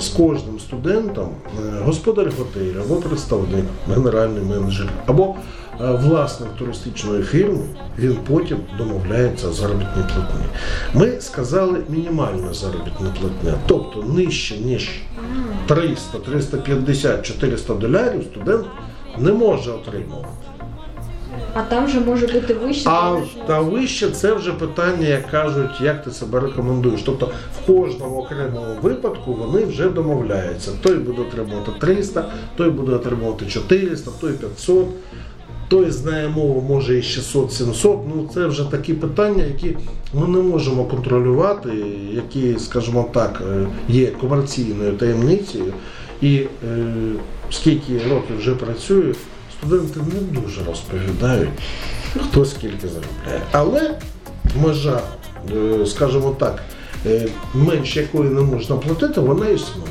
з 0.00 0.08
кожним 0.08 0.60
студентом 0.60 1.28
е, 1.44 1.80
господар 1.84 2.32
готелю 2.38 2.80
або 2.80 2.96
представник, 2.96 3.64
генеральний 3.88 4.42
менеджер, 4.42 4.88
або 5.06 5.34
е, 5.80 5.92
власник 5.92 6.48
туристичної 6.58 7.22
фірми, 7.22 7.64
він 7.98 8.16
потім 8.28 8.58
домовляється 8.78 9.52
заробітній 9.52 10.02
платні. 10.14 10.46
Ми 10.94 11.20
сказали 11.20 11.78
мінімальна 11.88 12.54
заробітна 12.54 13.14
платня, 13.20 13.58
тобто 13.66 14.02
нижче 14.02 14.56
ніж 14.58 14.90
300, 15.66 16.18
350, 16.18 17.26
400 17.26 17.74
доларів 17.74 18.22
студент 18.32 18.66
не 19.18 19.32
може 19.32 19.70
отримувати. 19.70 20.28
А 21.58 21.62
там 21.62 21.88
же 21.88 22.00
може 22.00 22.26
бути 22.26 22.54
вище. 22.54 22.88
А 22.88 23.16
та 23.46 23.60
вище 23.60 24.10
це 24.10 24.34
вже 24.34 24.52
питання, 24.52 25.06
як 25.06 25.30
кажуть, 25.30 25.80
як 25.80 26.04
ти 26.04 26.10
себе 26.10 26.40
рекомендуєш. 26.40 27.02
Тобто 27.02 27.30
в 27.62 27.66
кожному 27.66 28.16
окремому 28.16 28.66
випадку 28.82 29.32
вони 29.34 29.64
вже 29.64 29.88
домовляються. 29.88 30.70
Той 30.82 30.94
буде 30.94 31.22
отримувати 31.22 31.72
300, 31.80 32.24
той 32.56 32.70
буде 32.70 32.92
отримувати 32.92 33.46
400, 33.46 34.10
той 34.20 34.32
500. 34.32 34.86
Той 35.68 35.90
знає 35.90 36.28
мову, 36.28 36.64
може 36.68 36.98
і 36.98 37.00
600-700. 37.00 37.98
Ну 38.14 38.28
це 38.34 38.46
вже 38.46 38.70
такі 38.70 38.94
питання, 38.94 39.44
які 39.44 39.76
ми 40.14 40.28
не 40.28 40.38
можемо 40.38 40.84
контролювати, 40.84 41.68
які, 42.12 42.58
скажімо 42.58 43.08
так, 43.12 43.42
е, 43.50 43.66
є 43.88 44.06
комерційною 44.06 44.92
таємницею. 44.92 45.72
І 46.22 46.36
е, 46.36 46.48
скільки 47.50 48.00
років 48.10 48.38
вже 48.38 48.54
працюю, 48.54 49.14
студенти 49.60 50.00
не 50.00 50.40
дуже 50.40 50.64
розповідають, 50.64 51.50
хто 52.20 52.44
скільки 52.44 52.88
заробляє. 52.88 53.40
Але 53.52 53.98
межа, 54.62 55.00
е, 55.56 55.86
скажімо 55.86 56.36
так, 56.38 56.62
е, 57.06 57.28
менш 57.54 57.96
якої 57.96 58.30
не 58.30 58.40
можна 58.40 58.76
платити, 58.76 59.20
вона 59.20 59.48
існує. 59.48 59.90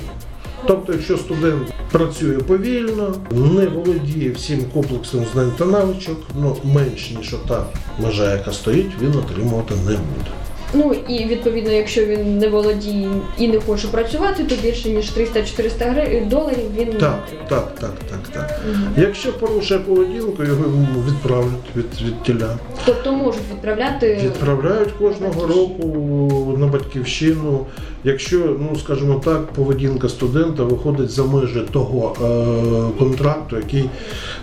Тобто, 0.67 0.93
якщо 0.93 1.17
студент 1.17 1.73
працює 1.91 2.37
повільно, 2.37 3.15
не 3.31 3.67
володіє 3.67 4.31
всім 4.31 4.65
комплексом 4.73 5.25
знань 5.33 5.51
та 5.57 5.65
навичок, 5.65 6.17
ну 6.35 6.57
менш 6.63 7.11
ніж 7.11 7.35
та 7.47 7.65
межа, 7.99 8.31
яка 8.31 8.51
стоїть, 8.51 8.91
він 9.01 9.15
отримувати 9.15 9.75
не 9.75 9.91
буде. 9.91 10.31
Ну 10.73 10.95
і 11.09 11.25
відповідно, 11.25 11.71
якщо 11.71 12.05
він 12.05 12.37
не 12.37 12.47
володіє 12.49 13.09
і 13.37 13.47
не 13.47 13.59
хоче 13.59 13.87
працювати, 13.87 14.43
то 14.43 14.55
більше 14.55 14.89
ніж 14.89 15.05
300-400 15.17 15.93
гри- 15.93 16.27
доларів 16.29 16.71
він 16.77 16.87
Так, 16.99 17.23
так, 17.49 17.75
так, 17.79 17.93
так, 18.09 18.19
так. 18.33 18.59
Мгм. 18.71 18.87
Якщо 18.97 19.33
порушує 19.33 19.79
поведінку, 19.79 20.43
його 20.43 20.63
відправлять 21.07 21.75
від, 21.75 21.85
від 22.07 22.23
тіля. 22.23 22.57
Тобто 22.85 23.11
можуть 23.11 23.41
відправляти 23.53 24.19
Відправляють 24.25 24.91
кожного 24.91 25.47
року 25.47 26.55
на 26.57 26.67
батьківщину. 26.67 27.65
Якщо, 28.03 28.37
ну 28.59 28.75
скажімо 28.79 29.21
так, 29.25 29.45
поведінка 29.47 30.09
студента 30.09 30.63
виходить 30.63 31.09
за 31.09 31.23
межі 31.23 31.61
того 31.71 32.15
е, 32.21 32.99
контракту, 32.99 33.55
який 33.57 33.89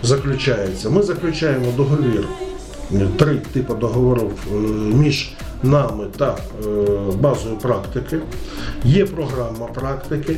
заключається. 0.03 0.89
Ми 0.89 1.03
заключаємо 1.03 1.65
договір, 1.77 2.27
е, 2.93 3.07
три 3.17 3.35
типи 3.53 3.73
договорів 3.73 4.31
е, 4.51 4.55
між 4.95 5.31
нами 5.63 6.05
та 6.17 6.37
е, 6.65 6.67
базою 7.19 7.55
практики. 7.55 8.17
Є 8.83 9.05
програма 9.05 9.67
практики. 9.73 10.37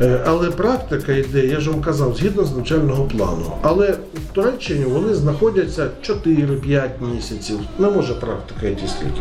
Е, 0.00 0.20
Але 0.26 0.50
практика 0.50 1.12
йде, 1.12 1.46
я 1.46 1.60
ж 1.60 1.70
вам 1.70 1.80
казав, 1.80 2.16
згідно 2.16 2.44
з 2.44 2.56
навчального 2.56 3.04
плану. 3.04 3.52
Але 3.62 3.90
в 4.14 4.32
Туреччині 4.32 4.84
вони 4.84 5.14
знаходяться 5.14 5.90
4-5 6.02 6.88
місяців. 7.14 7.58
Не 7.78 7.90
може 7.90 8.14
практика 8.14 8.66
йти 8.66 8.88
стільки. 8.88 9.20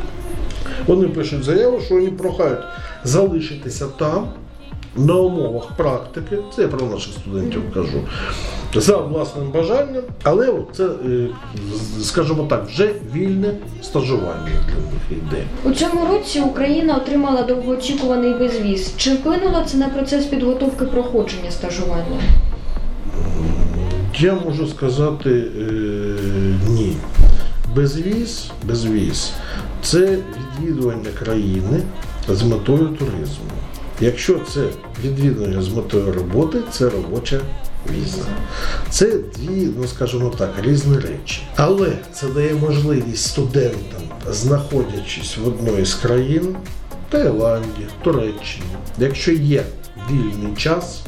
Вони 0.88 1.08
пишуть 1.08 1.44
заяву, 1.44 1.80
що 1.86 1.96
вони 1.96 2.12
прохають 2.12 2.60
залишитися 3.04 3.86
там 4.00 4.28
на 4.96 5.16
умовах 5.16 5.68
практики. 5.78 6.38
Це 6.56 6.62
я 6.62 6.68
про 6.68 6.86
наших 6.86 7.14
студентів 7.14 7.62
кажу. 7.74 8.00
За 8.76 8.98
власним 8.98 9.52
бажанням, 9.52 10.04
але 10.24 10.54
це, 10.74 10.86
е, 10.86 11.28
скажімо 12.02 12.44
так, 12.50 12.68
вже 12.68 12.92
вільне 13.14 13.54
стажування 13.82 14.52
для 14.68 14.76
них 14.76 15.24
йде. 15.24 15.44
у 15.64 15.72
цьому 15.72 16.06
році. 16.12 16.40
Україна 16.40 16.96
отримала 16.96 17.44
довгоочікуваний 17.44 18.34
безвіз. 18.34 18.94
Чи 18.98 19.14
вплинуло 19.14 19.64
це 19.66 19.78
на 19.78 19.90
процес 19.90 20.26
підготовки 20.26 20.86
проходження 20.86 21.52
стажування? 21.52 22.20
Я 24.20 24.34
можу 24.46 24.68
сказати 24.68 25.30
е, 25.30 25.64
ні. 26.70 26.96
Безвіз, 27.76 28.52
безвіз 28.64 29.32
це 29.82 30.18
відвідування 30.60 31.10
країни 31.20 31.82
з 32.30 32.44
метою 32.44 32.88
туризму. 32.88 33.46
Якщо 34.02 34.40
це 34.54 34.62
відвідування 35.04 35.62
з 35.62 35.70
метою 35.70 36.14
роботи, 36.14 36.60
це 36.72 36.90
робоча 36.90 37.40
віза. 37.92 38.26
Це 38.90 39.06
дві, 39.08 39.70
ну 39.78 39.88
скажімо 39.88 40.32
так, 40.38 40.54
різні 40.62 40.98
речі. 40.98 41.42
Але 41.56 41.92
це 42.14 42.28
дає 42.28 42.54
можливість 42.54 43.26
студентам, 43.26 44.02
знаходячись 44.32 45.38
в 45.38 45.48
одній 45.48 45.86
з 45.86 45.94
країн, 45.94 46.56
Таїланді, 47.10 47.88
Туреччині, 48.04 48.66
якщо 48.98 49.32
є 49.32 49.64
вільний 50.12 50.56
час, 50.58 51.02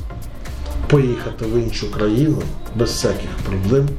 поїхати 0.88 1.46
в 1.46 1.64
іншу 1.64 1.92
країну 1.92 2.42
без 2.76 2.90
всяких 2.90 3.30
проблем, 3.46 3.90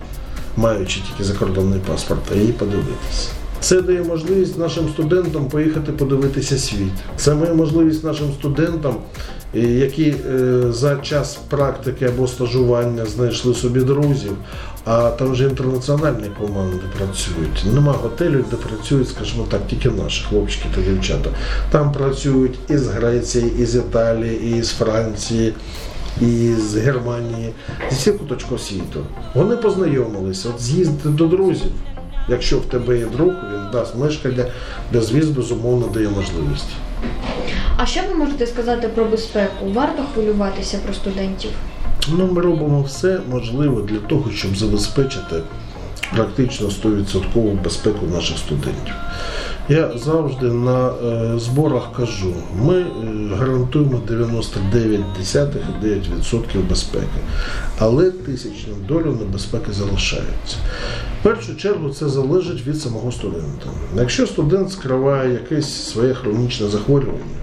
маючи 0.56 1.00
тільки 1.00 1.24
закордонний 1.24 1.80
паспорт, 1.80 2.20
її 2.34 2.52
подивитися. 2.52 3.28
Це 3.60 3.82
дає 3.82 4.02
можливість 4.02 4.58
нашим 4.58 4.88
студентам 4.88 5.48
поїхати 5.48 5.92
подивитися 5.92 6.58
світ. 6.58 6.92
Це 7.16 7.34
дає 7.34 7.54
можливість 7.54 8.04
нашим 8.04 8.32
студентам, 8.38 8.96
е, 9.54 9.60
які 9.60 10.14
е, 10.30 10.62
за 10.72 10.96
час 10.96 11.38
практики 11.48 12.04
або 12.04 12.26
стажування 12.26 13.04
знайшли 13.06 13.54
собі 13.54 13.80
друзів, 13.80 14.32
а 14.84 15.10
там 15.10 15.32
вже 15.32 15.44
інтернаціональні 15.44 16.30
команди 16.40 16.82
працюють. 16.98 17.74
Нема 17.74 17.92
готелів, 17.92 18.44
де 18.50 18.56
працюють, 18.56 19.08
скажімо 19.08 19.46
так, 19.50 19.60
тільки 19.66 19.90
наші 19.90 20.24
хлопчики 20.28 20.68
та 20.74 20.80
дівчата. 20.80 21.30
Там 21.70 21.92
працюють 21.92 22.58
із 22.68 22.86
Греції, 22.86 23.52
із 23.58 23.74
Італії, 23.74 24.58
із 24.58 24.70
Франції, 24.70 25.52
із 26.20 26.76
Германії, 26.76 27.52
зі 27.90 27.96
всіх 27.96 28.18
куточків 28.18 28.60
світу. 28.60 29.00
Вони 29.34 29.56
познайомилися, 29.56 30.48
от 30.48 30.62
з'їздити 30.62 31.08
до 31.08 31.26
друзів. 31.26 31.70
Якщо 32.28 32.58
в 32.58 32.64
тебе 32.64 32.98
є 32.98 33.06
друг, 33.06 33.28
він 33.28 33.70
дасть 33.72 33.96
мешкання, 33.96 34.44
безвіз, 34.92 35.30
безумовно, 35.30 35.86
дає 35.86 36.08
можливість. 36.08 36.68
А 37.76 37.86
що 37.86 38.00
ви 38.08 38.14
можете 38.14 38.46
сказати 38.46 38.88
про 38.88 39.04
безпеку? 39.04 39.66
Варто 39.72 40.02
хвилюватися 40.14 40.78
про 40.84 40.94
студентів? 40.94 41.50
Ну, 42.08 42.32
ми 42.32 42.40
робимо 42.42 42.82
все 42.82 43.20
можливе 43.30 43.82
для 43.82 43.98
того, 43.98 44.30
щоб 44.30 44.56
забезпечити 44.56 45.36
практично 46.14 46.68
100% 46.68 47.62
безпеку 47.62 48.06
наших 48.06 48.38
студентів. 48.38 48.94
Я 49.68 49.98
завжди 49.98 50.46
на 50.46 50.88
е, 50.88 50.92
зборах 51.38 51.92
кажу, 51.96 52.34
ми 52.62 52.80
е, 52.80 52.86
гарантуємо 53.38 54.00
99,9% 54.08 56.68
безпеки, 56.68 57.20
але 57.78 58.10
тисячну 58.10 58.74
долю 58.88 59.16
небезпеки 59.20 59.72
залишається. 59.72 60.56
В 61.20 61.22
першу 61.22 61.56
чергу 61.56 61.90
це 61.90 62.08
залежить 62.08 62.66
від 62.66 62.80
самого 62.80 63.12
студента. 63.12 63.70
Якщо 63.96 64.26
студент 64.26 64.72
скриває 64.72 65.32
якесь 65.32 65.90
своє 65.90 66.14
хронічне 66.14 66.68
захворювання, 66.68 67.40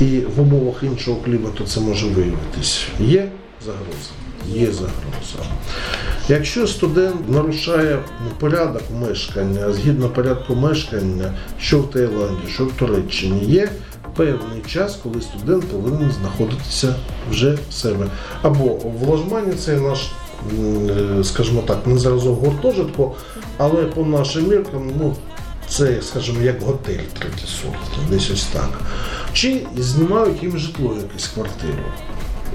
і 0.00 0.20
в 0.36 0.40
умовах 0.40 0.82
іншого 0.82 1.20
клімату 1.20 1.64
це 1.64 1.80
може 1.80 2.06
виявитись, 2.06 2.82
є 3.00 3.28
загроза. 3.66 4.10
Є 4.46 4.66
загроза. 4.66 5.50
Якщо 6.28 6.66
студент 6.66 7.28
нарушає 7.28 7.98
порядок 8.38 8.82
мешкання, 9.00 9.72
згідно 9.72 10.08
порядку 10.08 10.54
мешкання, 10.54 11.34
що 11.60 11.78
в 11.78 11.90
Таїланді, 11.90 12.48
що 12.48 12.64
в 12.64 12.72
Туреччині, 12.72 13.44
є 13.44 13.68
певний 14.16 14.62
час, 14.66 14.98
коли 15.02 15.20
студент 15.20 15.64
повинен 15.64 16.10
знаходитися 16.10 16.94
вже 17.30 17.58
в 17.70 17.72
себе. 17.72 18.06
Або 18.42 18.64
в 18.74 19.08
ложмані 19.08 19.52
це 19.52 19.76
наш, 19.76 20.10
е, 20.60 21.24
скажімо 21.24 21.62
так, 21.66 21.86
не 21.86 21.98
зразок 21.98 22.40
гуртожитку, 22.40 23.14
але 23.58 23.84
по 23.84 24.04
нашим 24.04 24.48
міркам, 24.48 24.90
ну, 24.98 25.16
це, 25.68 26.02
скажімо, 26.02 26.42
як 26.42 26.62
готель 26.62 27.04
третій 27.18 27.46
сорт, 27.46 28.10
десь 28.10 28.30
ось 28.30 28.44
так. 28.44 28.80
Чи 29.32 29.66
знімають 29.76 30.42
їм 30.42 30.58
житло 30.58 30.96
якесь 31.02 31.28
квартиру. 31.28 31.84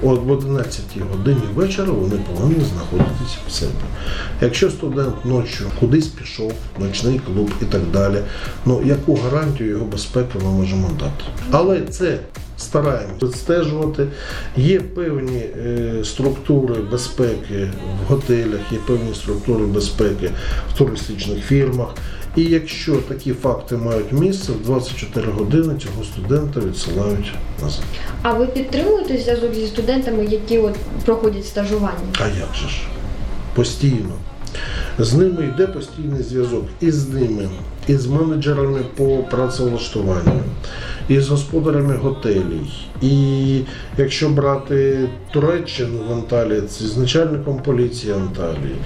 В 0.02 0.30
11 0.30 0.80
годині 1.10 1.42
вечора 1.54 1.92
вони 1.92 2.16
повинні 2.16 2.64
знаходитися 2.64 3.38
в 3.48 3.52
себе. 3.52 3.72
Якщо 4.40 4.70
студент 4.70 5.24
ночі 5.24 5.64
кудись 5.80 6.06
пішов, 6.06 6.52
ночний 6.78 7.18
клуб 7.18 7.50
і 7.62 7.64
так 7.64 7.82
далі, 7.92 8.18
ну 8.66 8.82
яку 8.84 9.14
гарантію 9.14 9.70
його 9.70 9.84
безпеки 9.84 10.38
ми 10.44 10.50
можемо 10.50 10.90
дати? 10.98 11.24
Але 11.50 11.80
це 11.80 12.18
стараємося 12.58 13.26
відстежувати. 13.26 14.06
Є 14.56 14.80
певні 14.80 15.38
е, 15.38 15.92
структури 16.04 16.74
безпеки 16.74 17.70
в 18.02 18.08
готелях, 18.08 18.72
є 18.72 18.78
певні 18.86 19.14
структури 19.14 19.66
безпеки 19.66 20.30
в 20.74 20.78
туристичних 20.78 21.44
фірмах. 21.44 21.88
І 22.36 22.42
якщо 22.42 22.96
такі 22.96 23.32
факти 23.32 23.76
мають 23.76 24.12
місце, 24.12 24.52
в 24.52 24.62
24 24.64 25.32
години 25.32 25.74
цього 25.78 26.04
студента 26.04 26.60
відсилають 26.60 27.34
назад. 27.62 27.84
А 28.22 28.32
ви 28.32 28.46
підтримуєте 28.46 29.18
зв'язок 29.18 29.54
зі 29.54 29.66
студентами, 29.66 30.24
які 30.24 30.58
от 30.58 30.74
проходять 31.04 31.46
стажування? 31.46 32.12
А 32.20 32.24
як 32.24 32.54
же 32.54 32.68
ж? 32.68 32.76
Постійно. 33.54 34.12
З 34.98 35.14
ними 35.14 35.44
йде 35.54 35.66
постійний 35.66 36.22
зв'язок. 36.22 36.64
І 36.80 36.90
з 36.90 37.08
ними, 37.08 37.48
і 37.86 37.96
з 37.96 38.06
менеджерами 38.06 38.80
по 38.96 39.18
працевлаштуванню, 39.30 40.42
і 41.08 41.20
з 41.20 41.28
господарями 41.28 41.96
готелів. 41.96 42.66
І 43.02 43.60
якщо 43.98 44.28
брати 44.28 45.08
Туреччину 45.32 45.98
в 46.08 46.12
Анталії, 46.12 46.62
з 46.68 46.96
начальником 46.96 47.62
поліції 47.62 48.12
Анталії, 48.12 48.76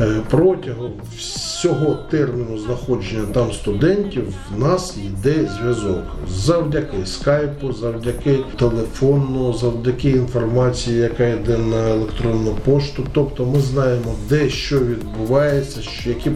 е, 0.00 0.20
протягом 0.30 0.92
всього 1.18 1.98
терміну 2.10 2.58
знаходження 2.58 3.26
там 3.32 3.52
студентів 3.52 4.34
в 4.54 4.58
нас 4.58 4.96
йде 4.96 5.50
зв'язок 5.60 6.02
завдяки 6.30 6.96
скайпу, 7.04 7.72
завдяки 7.72 8.38
телефону, 8.58 9.54
завдяки 9.54 10.10
інформації, 10.10 10.98
яка 10.98 11.26
йде 11.26 11.58
на 11.58 11.90
електронну 11.90 12.56
пошту. 12.64 13.06
Тобто 13.12 13.44
ми 13.44 13.60
знаємо, 13.60 14.14
де 14.28 14.48
що 14.48 14.78
відбувається, 14.78 15.80
які 16.06 16.30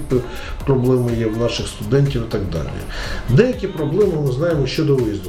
проблеми 0.67 1.11
є 1.19 1.27
в 1.27 1.39
наших 1.39 1.67
студентів 1.67 2.23
і 2.29 2.33
так 2.33 2.41
далі. 2.53 2.69
Деякі 3.29 3.67
проблеми 3.67 4.13
ми 4.27 4.33
знаємо 4.33 4.67
щодо 4.67 4.97
виїзду 4.97 5.20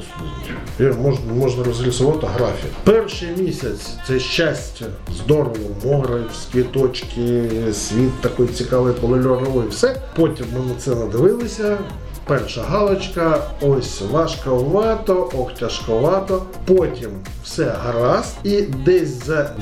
Є, 0.80 0.92
Можна, 0.92 1.34
можна 1.34 1.64
розрисувати 1.64 2.28
графік. 2.28 2.72
Перший 2.84 3.30
місяць 3.38 3.90
це 4.08 4.20
щастя, 4.20 4.86
здорово, 5.18 5.56
море, 5.86 6.24
квіточки, 6.52 7.50
світ 7.74 8.22
такий 8.22 8.48
цікавий, 8.48 8.94
полільоровий, 8.94 9.68
все. 9.70 10.02
Потім 10.16 10.46
ми 10.54 10.66
на 10.74 10.76
це 10.80 10.96
надивилися. 10.96 11.78
Перша 12.28 12.62
галочка, 12.62 13.40
ось 13.62 14.02
важковато, 14.12 15.30
ох, 15.38 15.54
тяжковато. 15.54 16.44
Потім 16.66 17.10
все 17.44 17.76
гаразд, 17.84 18.36
і 18.44 18.62
десь 18.62 19.26
за 19.26 19.56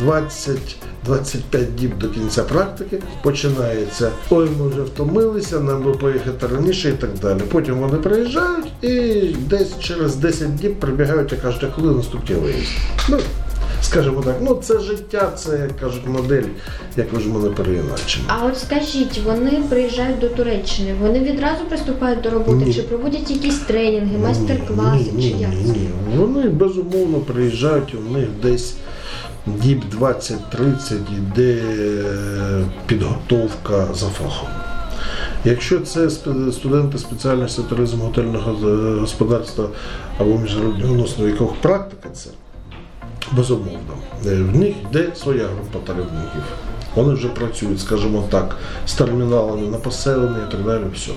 20-25 1.07 1.75
діб 1.75 1.97
до 1.97 2.09
кінця 2.09 2.43
практики 2.43 3.01
починається. 3.23 4.11
Ой, 4.29 4.49
ми 4.59 4.67
вже 4.67 4.81
втомилися, 4.81 5.59
нам 5.59 5.83
би 5.83 5.91
поїхати 5.91 6.47
раніше 6.47 6.89
і 6.89 6.93
так 6.93 7.09
далі. 7.21 7.39
Потім 7.51 7.75
вони 7.75 7.97
приїжджають 7.97 8.67
і 8.81 8.91
десь 9.49 9.79
через 9.79 10.15
10 10.15 10.55
діб 10.55 10.79
прибігають 10.79 11.33
і 11.33 11.35
кажуть, 11.35 11.65
коли 11.75 11.95
наступний 11.95 12.39
виїзд. 12.39 12.71
Ну, 13.09 13.17
скажімо 13.81 14.21
так, 14.21 14.35
ну 14.41 14.55
це 14.55 14.79
життя, 14.79 15.31
це 15.35 15.57
як 15.57 15.77
кажуть 15.77 16.07
модель, 16.07 16.43
як 16.97 17.13
ви 17.13 17.19
ж 17.19 17.29
мене 17.29 17.49
переіначимо. 17.49 18.25
А 18.27 18.45
от 18.45 18.57
скажіть, 18.57 19.21
вони 19.25 19.51
приїжджають 19.69 20.19
до 20.19 20.29
Туреччини, 20.29 20.95
вони 21.01 21.19
відразу 21.19 21.65
приступають 21.69 22.21
до 22.21 22.29
роботи, 22.29 22.65
Ні. 22.65 22.73
чи 22.73 22.81
проводять 22.81 23.31
якісь 23.31 23.59
тренінги, 23.59 24.17
майстер-класи, 24.17 25.11
Ні, 25.13 25.23
чи 25.31 25.37
як? 25.37 25.51
ні, 25.51 25.71
ні. 25.71 25.89
Вони 26.15 26.49
безумовно 26.49 27.17
приїжджають, 27.17 27.95
у 27.95 28.13
них 28.13 28.27
десь 28.43 28.73
діб 29.47 29.81
20-30 29.99 30.37
йде 31.17 31.53
е, 31.53 32.63
підготовка 32.87 33.87
за 33.93 34.05
фахом. 34.05 34.49
Якщо 35.45 35.79
це 35.79 36.09
студенти 36.51 36.97
спеціальності 36.97 37.61
туризму 37.69 38.03
готельного 38.03 38.67
е, 38.67 38.99
господарства 38.99 39.69
або 40.17 40.37
міжнародно 40.37 41.05
вікових 41.19 41.53
практика, 41.61 42.09
це 42.13 42.29
безумовно. 43.31 43.93
Е, 44.25 44.35
В 44.35 44.55
них 44.55 44.75
йде 44.89 45.09
своя 45.15 45.43
група 45.47 45.79
тарифників. 45.93 46.41
Вони 46.95 47.13
вже 47.13 47.27
працюють, 47.27 47.79
скажімо 47.79 48.23
так, 48.31 48.57
з 48.87 48.93
терміналами 48.93 49.67
на 49.67 49.77
поселення 49.77 50.37
і 50.47 50.51
так 50.51 50.63
далі. 50.65 50.83
Все. 50.95 51.11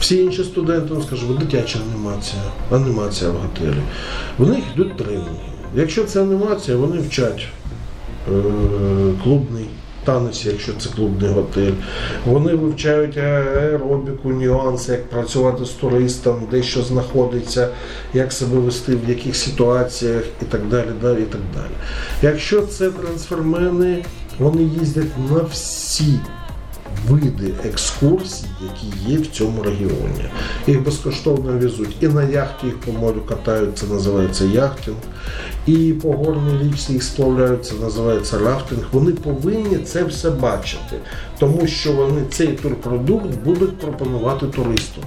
Всі 0.00 0.22
інші 0.24 0.44
студенти, 0.44 0.88
ну 0.94 1.02
скажімо, 1.02 1.34
дитяча 1.34 1.78
анімація, 1.92 2.42
анімація 2.70 3.30
в 3.30 3.34
готелі. 3.34 3.82
В 4.38 4.48
них 4.48 4.64
йдуть 4.74 4.96
тренінги. 4.96 5.28
Якщо 5.74 6.04
це 6.04 6.22
анімація, 6.22 6.76
вони 6.76 6.98
вчать 6.98 7.48
е, 8.28 8.32
клубний 9.22 9.66
танець, 10.04 10.46
якщо 10.46 10.72
це 10.78 10.88
клубний 10.96 11.30
готель. 11.30 11.72
Вони 12.26 12.54
вивчають 12.54 13.16
аеробіку, 13.16 14.28
нюанси, 14.28 14.92
як 14.92 15.10
працювати 15.10 15.64
з 15.64 15.70
туристом, 15.70 16.48
де 16.50 16.62
що 16.62 16.82
знаходиться, 16.82 17.68
як 18.14 18.32
себе 18.32 18.58
вести 18.58 18.96
в 18.96 19.08
яких 19.08 19.36
ситуаціях 19.36 20.22
і 20.42 20.44
так 20.44 20.68
далі. 20.68 20.88
далі, 21.02 21.22
і 21.22 21.26
так 21.26 21.40
далі. 21.54 21.72
Якщо 22.22 22.62
це 22.62 22.90
трансфермени, 22.90 24.04
вони 24.38 24.62
їздять 24.62 25.18
на 25.30 25.40
всі 25.52 26.18
види 27.08 27.54
екскурсій, 27.64 28.46
які 28.62 29.12
є 29.12 29.18
в 29.18 29.26
цьому 29.26 29.62
регіоні. 29.62 30.24
Їх 30.66 30.84
безкоштовно 30.84 31.52
везуть. 31.52 31.96
І 32.00 32.08
на 32.08 32.22
яхті 32.22 32.66
їх 32.66 32.80
по 32.80 32.92
морю 32.92 33.22
катають, 33.28 33.78
це 33.78 33.86
називається 33.86 34.44
яхтинг. 34.44 34.96
І 35.66 35.92
по 36.02 36.12
горній 36.12 36.58
річці 36.62 36.92
їх 36.92 37.02
сплавляють, 37.02 37.66
це 37.66 37.74
називається 37.74 38.38
рафтинг. 38.38 38.84
Вони 38.92 39.12
повинні 39.12 39.78
це 39.78 40.04
все 40.04 40.30
бачити, 40.30 40.96
тому 41.38 41.66
що 41.66 41.92
вони 41.92 42.22
цей 42.30 42.46
турпродукт 42.48 43.34
будуть 43.44 43.78
пропонувати 43.78 44.46
туристу. 44.46 45.00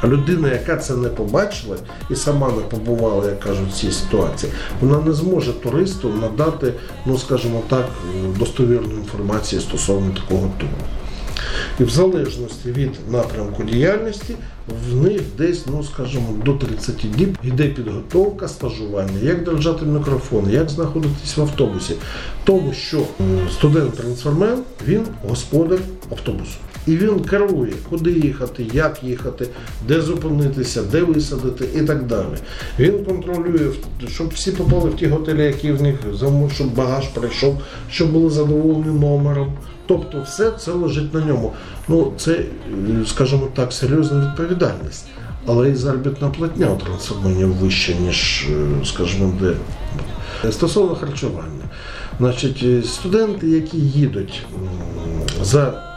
А 0.00 0.06
людина, 0.06 0.52
яка 0.52 0.76
це 0.76 0.96
не 0.96 1.08
побачила 1.08 1.76
і 2.10 2.14
сама 2.14 2.48
не 2.48 2.62
побувала, 2.62 3.26
як 3.26 3.40
кажуть, 3.40 3.68
в 3.70 3.80
цій 3.80 3.92
ситуації, 3.92 4.52
вона 4.80 5.00
не 5.00 5.12
зможе 5.12 5.52
туристу 5.52 6.08
надати, 6.20 6.72
ну 7.06 7.18
скажімо 7.18 7.62
так, 7.68 7.88
достовірну 8.38 8.94
інформацію 8.94 9.60
стосовно 9.60 10.10
такого 10.14 10.50
туру. 10.58 10.72
І 11.80 11.84
в 11.84 11.90
залежності 11.90 12.72
від 12.72 12.90
напрямку 13.10 13.62
діяльності, 13.62 14.34
в 14.90 14.96
них 14.96 15.20
десь, 15.38 15.66
ну 15.66 15.84
скажімо, 15.84 16.26
до 16.44 16.52
30 16.52 16.94
діб 17.16 17.38
йде 17.44 17.68
підготовка, 17.68 18.48
стажування, 18.48 19.18
як 19.22 19.44
держати 19.44 19.86
мікрофон, 19.86 20.50
як 20.50 20.70
знаходитись 20.70 21.36
в 21.36 21.42
автобусі. 21.42 21.94
Тому 22.44 22.72
що 22.72 23.02
студент-трансфермен, 23.50 24.58
він 24.86 25.06
господар 25.28 25.78
автобусу. 26.10 26.56
І 26.86 26.96
він 26.96 27.20
керує, 27.20 27.72
куди 27.90 28.12
їхати, 28.12 28.66
як 28.72 29.04
їхати, 29.04 29.48
де 29.88 30.00
зупинитися, 30.00 30.82
де 30.82 31.02
висадити 31.02 31.68
і 31.76 31.82
так 31.82 32.06
далі. 32.06 32.36
Він 32.78 33.04
контролює, 33.04 33.70
щоб 34.08 34.28
всі 34.28 34.52
попали 34.52 34.90
в 34.90 34.96
ті 34.96 35.06
готелі, 35.06 35.42
які 35.42 35.72
в 35.72 35.82
них 35.82 35.96
замовили, 36.14 36.50
щоб 36.54 36.74
багаж 36.74 37.08
прийшов, 37.08 37.62
щоб 37.90 38.12
були 38.12 38.30
задоволені 38.30 39.00
номером. 39.00 39.52
Тобто 39.86 40.22
все 40.22 40.50
це 40.50 40.72
лежить 40.72 41.14
на 41.14 41.20
ньому. 41.20 41.52
Ну, 41.88 42.12
це, 42.16 42.40
скажімо 43.06 43.48
так, 43.54 43.72
серйозна 43.72 44.20
відповідальність. 44.30 45.04
Але 45.46 45.70
і 45.70 45.74
заробітна 45.74 46.28
платня 46.28 46.70
у 46.70 46.76
трансформерів 46.76 47.54
вища, 47.54 47.92
ніж, 47.92 48.46
е, 48.50 48.84
скажімо, 48.84 49.32
де. 49.40 49.52
Стосовно 50.52 50.94
харчування, 50.94 51.64
значить, 52.18 52.60
е, 52.62 52.82
студенти, 52.82 53.48
які 53.48 53.76
їдуть 53.76 54.42
за 55.42 55.89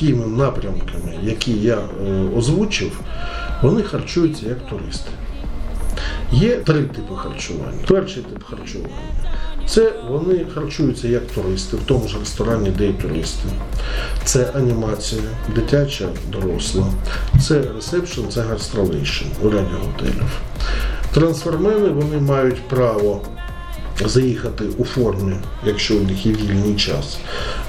тими 0.00 0.26
напрямками, 0.26 1.14
які 1.22 1.52
я 1.52 1.78
е, 1.78 2.28
озвучив, 2.36 3.00
вони 3.62 3.82
харчуються 3.82 4.46
як 4.48 4.66
туристи. 4.66 5.10
Є 6.32 6.56
три 6.56 6.82
типи 6.82 7.14
харчування. 7.16 7.78
Перший 7.88 8.22
тип 8.22 8.44
харчування 8.44 8.94
це 9.66 9.92
вони 10.08 10.46
харчуються 10.54 11.08
як 11.08 11.26
туристи, 11.26 11.76
в 11.76 11.80
тому 11.86 12.08
ж 12.08 12.18
ресторані, 12.18 12.70
де 12.70 12.86
й 12.86 12.92
туристи. 12.92 13.48
Це 14.24 14.50
анімація, 14.54 15.22
дитяча, 15.54 16.08
доросла, 16.32 16.86
це 17.42 17.62
ресепшн, 17.76 18.22
це 18.28 18.40
guest 18.40 18.72
relation 18.72 19.24
у 19.42 19.50
ряді 19.50 19.74
готелів. 19.86 20.40
Трансфермени 21.14 21.88
вони 21.88 22.20
мають 22.20 22.68
право 22.68 23.20
заїхати 24.04 24.64
у 24.78 24.84
формі, 24.84 25.36
якщо 25.66 25.96
у 25.96 26.00
них 26.00 26.26
є 26.26 26.32
вільний 26.32 26.76
час, 26.76 27.18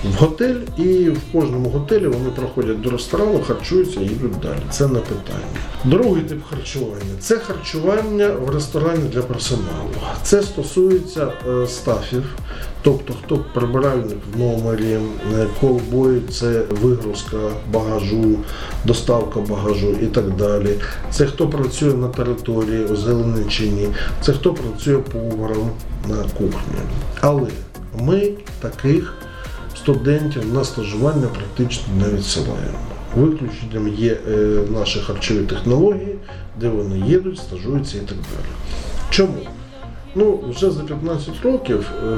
в 0.04 0.14
готель, 0.14 0.56
і 0.78 1.10
в 1.10 1.22
кожному 1.32 1.70
готелі 1.70 2.08
вони 2.08 2.30
проходять 2.30 2.82
до 2.82 2.90
ресторану, 2.90 3.42
харчуються 3.48 4.00
і 4.02 4.06
йдуть 4.06 4.40
далі. 4.40 4.60
Це 4.72 4.88
не 4.88 5.00
питання. 5.00 5.60
Другий 5.84 6.24
тип 6.24 6.40
харчування 6.50 7.16
це 7.20 7.38
харчування 7.38 8.30
в 8.30 8.50
ресторані 8.50 9.10
для 9.14 9.22
персоналу. 9.22 9.90
Це 10.24 10.44
стосується 10.44 11.32
е, 11.50 11.68
стафів, 11.68 12.24
тобто 12.82 13.14
хто 13.24 13.46
прибиральник 13.54 14.18
в 14.34 14.40
номері, 14.40 14.98
е, 15.36 15.48
колбой, 15.62 16.22
це 16.32 16.62
вигрузка 16.82 17.38
багажу, 17.74 18.40
доставка 18.86 19.40
багажу 19.40 19.96
і 20.02 20.06
так 20.06 20.36
далі. 20.36 20.76
Це 21.12 21.26
хто 21.26 21.48
працює 21.48 21.94
на 21.94 22.08
території 22.08 22.86
у 22.86 22.96
Зеленичині, 22.96 23.88
це 24.22 24.34
хто 24.34 24.54
працює 24.54 24.98
поваром 24.98 25.72
на 26.10 26.24
кухні. 26.38 26.80
Але 27.22 27.48
ми 28.00 28.32
таких 28.62 29.14
студентів 29.76 30.54
на 30.54 30.64
стажування 30.64 31.28
практично 31.28 31.94
не 32.00 32.18
відсилаємо. 32.18 32.80
Виключенням 33.16 33.88
є 33.88 34.18
е, 34.28 34.38
наші 34.70 35.00
харчові 35.00 35.44
технології, 35.46 36.16
де 36.60 36.70
вони 36.70 37.00
їдуть, 37.00 37.38
стажуються 37.38 37.98
і 37.98 38.02
так 38.02 38.18
далі. 38.18 38.52
Чому? 39.10 39.38
Ну, 40.16 40.40
вже 40.50 40.72
за 40.72 40.84
15 40.84 41.42
років 41.44 41.92
е, 42.04 42.18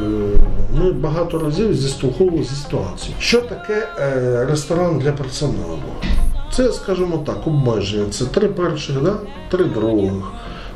ми 0.73 0.91
багато 0.91 1.39
разів 1.39 1.73
зіштовхувалися 1.73 2.49
зі 2.49 2.62
ситуацією. 2.62 3.15
Що 3.19 3.41
таке 3.41 3.88
е, 3.99 4.45
ресторан 4.45 4.99
для 4.99 5.12
персоналу? 5.12 5.80
Це, 6.52 6.71
скажімо 6.71 7.23
так, 7.25 7.47
обмеження. 7.47 8.10
Це 8.10 8.25
три 8.25 8.47
перших, 8.47 9.02
да? 9.02 9.15
три 9.49 9.63
других, 9.63 10.23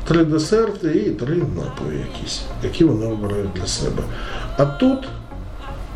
три 0.04 0.24
десерти 0.24 0.88
і 0.88 1.10
три 1.10 1.36
напої 1.36 1.98
якісь, 1.98 2.42
які 2.62 2.84
вони 2.84 3.06
обирають 3.06 3.52
для 3.54 3.66
себе. 3.66 4.02
А 4.56 4.64
тут 4.64 5.08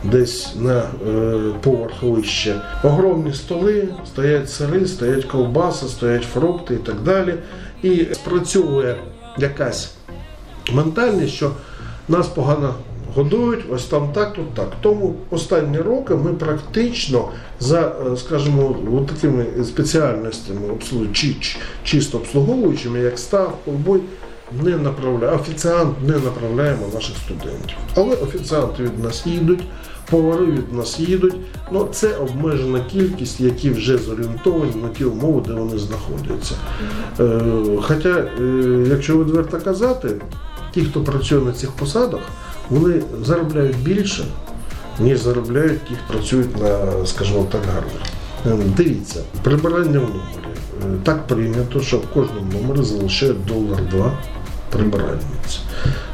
десь 0.04 0.54
на 0.56 0.78
е, 0.78 1.52
поверх 1.62 2.02
вище. 2.02 2.60
Огромні 2.84 3.32
столи, 3.32 3.88
стоять 4.06 4.50
сири, 4.50 4.86
стоять 4.86 5.24
ковбаси, 5.24 5.86
стоять 5.86 6.22
фрукти 6.22 6.74
і 6.74 6.78
так 6.78 7.00
далі. 7.00 7.34
І 7.82 8.06
спрацьовує 8.12 8.96
якась 9.38 9.94
ментальність, 10.72 11.34
що 11.34 11.50
нас 12.08 12.26
погано 12.26 12.74
годують, 13.22 13.64
ось 13.72 13.84
там 13.84 14.08
так, 14.12 14.32
тут 14.32 14.54
так. 14.54 14.72
Тому 14.80 15.14
останні 15.30 15.78
роки 15.78 16.14
ми 16.14 16.32
практично 16.32 17.28
за, 17.60 17.80
е, 17.80 18.16
скажімо, 18.16 18.76
такими 19.08 19.46
спеціальностями 19.64 20.60
чи, 21.12 21.34
чи- 21.40 21.56
чисто 21.84 22.18
обслуговуючими, 22.18 22.98
як 23.00 23.18
став, 23.18 23.58
ковбой, 23.64 24.00
не 24.62 24.76
направляємо, 24.76 25.40
офіціант 25.40 25.94
не 26.06 26.12
направляємо 26.18 26.82
наших 26.94 27.16
студентів. 27.16 27.76
Але 27.94 28.16
офіціанти 28.16 28.82
від 28.82 29.04
нас 29.04 29.26
їдуть, 29.26 29.60
повари 30.10 30.46
від 30.46 30.72
нас 30.72 31.00
їдуть. 31.00 31.34
Ну 31.72 31.88
це 31.92 32.16
обмежена 32.16 32.80
кількість, 32.92 33.40
які 33.40 33.70
вже 33.70 33.98
зорієнтовані 33.98 34.72
на 34.82 34.88
ті 34.88 35.04
умови, 35.04 35.42
де 35.46 35.52
вони 35.52 35.78
знаходяться. 35.78 36.54
Е, 37.20 37.40
хоча, 37.82 38.08
е, 38.40 38.84
якщо 38.90 39.18
відверто 39.18 39.58
казати, 39.60 40.08
ті, 40.74 40.80
хто 40.84 41.00
працює 41.00 41.40
на 41.40 41.52
цих 41.52 41.70
посадах, 41.70 42.20
вони 42.70 43.02
заробляють 43.24 43.76
більше, 43.78 44.24
ніж 45.00 45.18
заробляють 45.20 45.84
ті, 45.84 45.94
хто 45.94 46.14
працюють 46.14 46.60
на, 46.62 47.06
скажімо 47.06 47.46
так, 47.52 47.60
гарних. 47.74 48.02
Е, 48.46 48.64
Дивіться, 48.76 49.20
прибирання 49.42 49.98
в 49.98 50.02
номері. 50.02 50.20
Е, 50.82 50.98
Так 51.02 51.26
прийнято, 51.26 51.80
що 51.80 51.96
в 51.96 52.06
кожному 52.14 52.52
номері 52.52 52.84
залишають 52.84 53.44
долар 53.44 53.88
два 53.90 54.12
прибиральниці. 54.70 55.58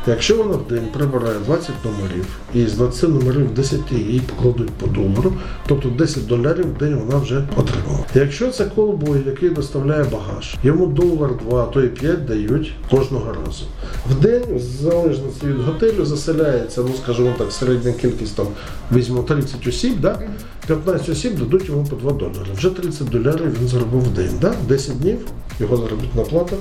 Якщо 0.07 0.37
вона 0.37 0.57
в 0.57 0.69
день 0.69 0.87
прибирає 0.93 1.38
20 1.47 1.71
номерів, 1.85 2.27
і 2.55 2.67
з 2.67 2.73
20 2.73 3.11
номерів 3.11 3.55
10 3.55 3.81
їй 3.93 4.21
покладуть 4.21 4.71
по 4.71 4.87
долару, 4.87 5.33
тобто 5.67 5.88
10 5.88 6.27
доларів 6.27 6.67
в 6.75 6.79
день 6.79 6.95
вона 6.95 7.19
вже 7.19 7.45
отримала. 7.57 8.05
Якщо 8.14 8.51
це 8.51 8.64
колбой, 8.64 9.23
який 9.27 9.51
доставляє 9.51 10.05
багаж, 10.05 10.57
йому 10.62 10.87
долар 10.87 11.31
2, 11.49 11.62
а 11.62 11.67
то 11.67 11.83
і 11.83 11.88
5 11.88 12.25
дають 12.25 12.73
кожного 12.90 13.33
разу. 13.33 13.64
В 14.11 14.21
день, 14.21 14.43
в 14.57 14.59
залежності 14.59 15.47
від 15.47 15.61
готелю, 15.61 16.05
заселяється, 16.05 16.83
ну 16.83 16.90
скажімо 17.03 17.35
так, 17.38 17.53
середня 17.53 17.93
кількість 17.93 18.37
там 18.37 18.47
візьмемо 18.93 19.23
30 19.23 19.67
осіб, 19.67 20.01
да? 20.01 20.19
15 20.67 21.09
осіб 21.09 21.38
дадуть 21.38 21.69
йому 21.69 21.87
по 21.87 21.97
2 21.97 22.12
долари. 22.12 22.53
Вже 22.57 22.71
30 22.71 23.09
доларів 23.09 23.57
він 23.61 23.69
заробив 23.69 24.01
в 24.01 24.09
день. 24.14 24.38
Да? 24.40 24.55
10 24.69 24.99
днів 25.01 25.19
його 25.61 25.77
заробітна 25.77 26.23
плата 26.23 26.57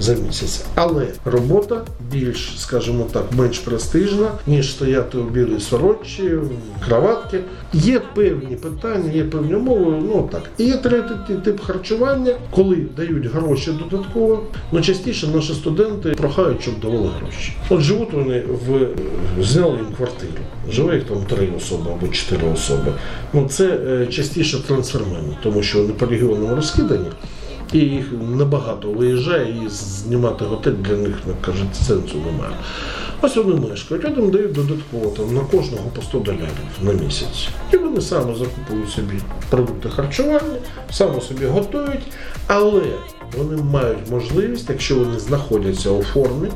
за 0.00 0.14
місяць. 0.14 0.64
Але 0.74 1.06
робота 1.24 1.80
більш, 2.12 2.54
скажімо 2.58 3.06
так, 3.12 3.24
менш 3.32 3.58
престижна, 3.58 4.30
ніж 4.46 4.70
стояти 4.70 5.18
у 5.18 5.22
білій 5.22 5.60
сорочці, 5.60 6.22
в 6.22 6.50
краватки. 6.86 7.40
Є 7.72 8.00
певні 8.14 8.56
питання, 8.56 9.12
є 9.12 9.24
певні 9.24 9.54
умови. 9.54 10.02
Ну 10.02 10.28
так. 10.32 10.42
І 10.58 10.64
є 10.64 10.76
третій 10.76 11.34
тип 11.44 11.60
харчування, 11.60 12.34
коли 12.50 12.76
дають 12.96 13.26
гроші 13.26 13.72
додатково. 13.72 14.42
Ну 14.72 14.80
частіше 14.80 15.26
наші 15.26 15.54
студенти 15.54 16.10
прохають, 16.10 16.62
щоб 16.62 16.80
давали 16.80 17.10
гроші. 17.20 17.52
От 17.68 17.80
живуть 17.80 18.12
вони 18.12 18.42
в 18.66 18.88
зняли 19.42 19.76
їм 19.76 19.86
квартиру. 19.96 20.32
Живе 20.70 20.94
їх 20.94 21.04
там 21.04 21.22
три 21.22 21.48
особи 21.56 21.90
або 21.90 22.08
чотири 22.08 22.48
особи. 22.48 22.92
Ну 23.32 23.48
це 23.48 23.66
е, 23.66 24.06
частіше 24.06 24.58
трансфермени, 24.66 25.36
тому 25.42 25.62
що 25.62 25.78
вони 25.78 25.92
по 25.92 26.06
регіонам 26.06 26.54
розкидані. 26.54 27.06
І 27.72 27.78
їх 27.78 28.12
небагато 28.36 28.88
виїжджає, 28.88 29.64
і 29.64 29.68
знімати 29.68 30.44
готель 30.44 30.72
для 30.72 30.96
них, 30.96 31.16
не 31.26 31.34
кажуть, 31.40 31.76
сенсу 31.76 32.16
немає. 32.16 32.54
Ось 33.22 33.36
вони 33.36 33.68
мешкають, 33.68 34.04
а 34.04 34.20
їм 34.20 34.30
дають 34.30 34.52
додатково 34.52 35.10
там, 35.16 35.34
на 35.34 35.40
кожного 35.40 35.90
по 35.94 36.02
100 36.02 36.18
долярів 36.18 36.48
на 36.82 36.92
місяць. 36.92 37.48
І 37.72 37.76
вони 37.76 38.00
саме 38.00 38.34
закупують 38.34 38.90
собі 38.90 39.20
продукти 39.50 39.88
харчування, 39.88 40.58
саме 40.90 41.20
собі 41.20 41.46
готують, 41.46 42.02
але 42.46 42.82
вони 43.36 43.62
мають 43.62 44.10
можливість, 44.10 44.70
якщо 44.70 44.94
вони 44.94 45.18
знаходяться 45.18 45.90
у 45.90 46.02
формі, 46.02 46.48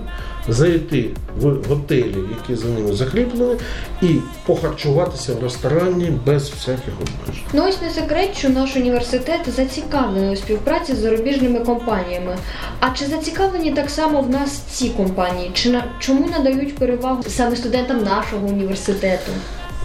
зайти 0.48 1.10
в 1.40 1.68
готелі, 1.68 2.16
які 2.38 2.62
за 2.62 2.68
ними 2.68 2.92
закріплені, 2.92 3.56
і 4.02 4.16
похарчуватися 4.46 5.34
в 5.34 5.42
ресторані 5.42 6.12
без 6.26 6.50
всяких 6.50 6.94
обмежень. 6.94 7.44
Ну 7.52 7.64
ось 7.68 7.82
не 7.82 7.90
секрет, 7.90 8.36
що 8.36 8.48
наш 8.48 8.76
університет 8.76 9.40
зацікавлений 9.56 10.32
у 10.32 10.36
співпраці 10.36 10.94
з 10.94 10.98
зарубіжними 10.98 11.60
компаніями. 11.60 12.36
А 12.80 12.90
чи 12.90 13.04
зацікавлені 13.04 13.72
так 13.72 13.90
само 13.90 14.20
в 14.20 14.30
нас 14.30 14.58
ці 14.58 14.88
компанії? 14.88 15.50
Чи 15.54 15.70
на 15.70 15.84
чому 15.98 16.28
надають 16.28 16.74
перевагу 16.74 17.22
саме 17.28 17.56
студентам 17.56 18.04
нашого 18.04 18.46
університету? 18.46 19.32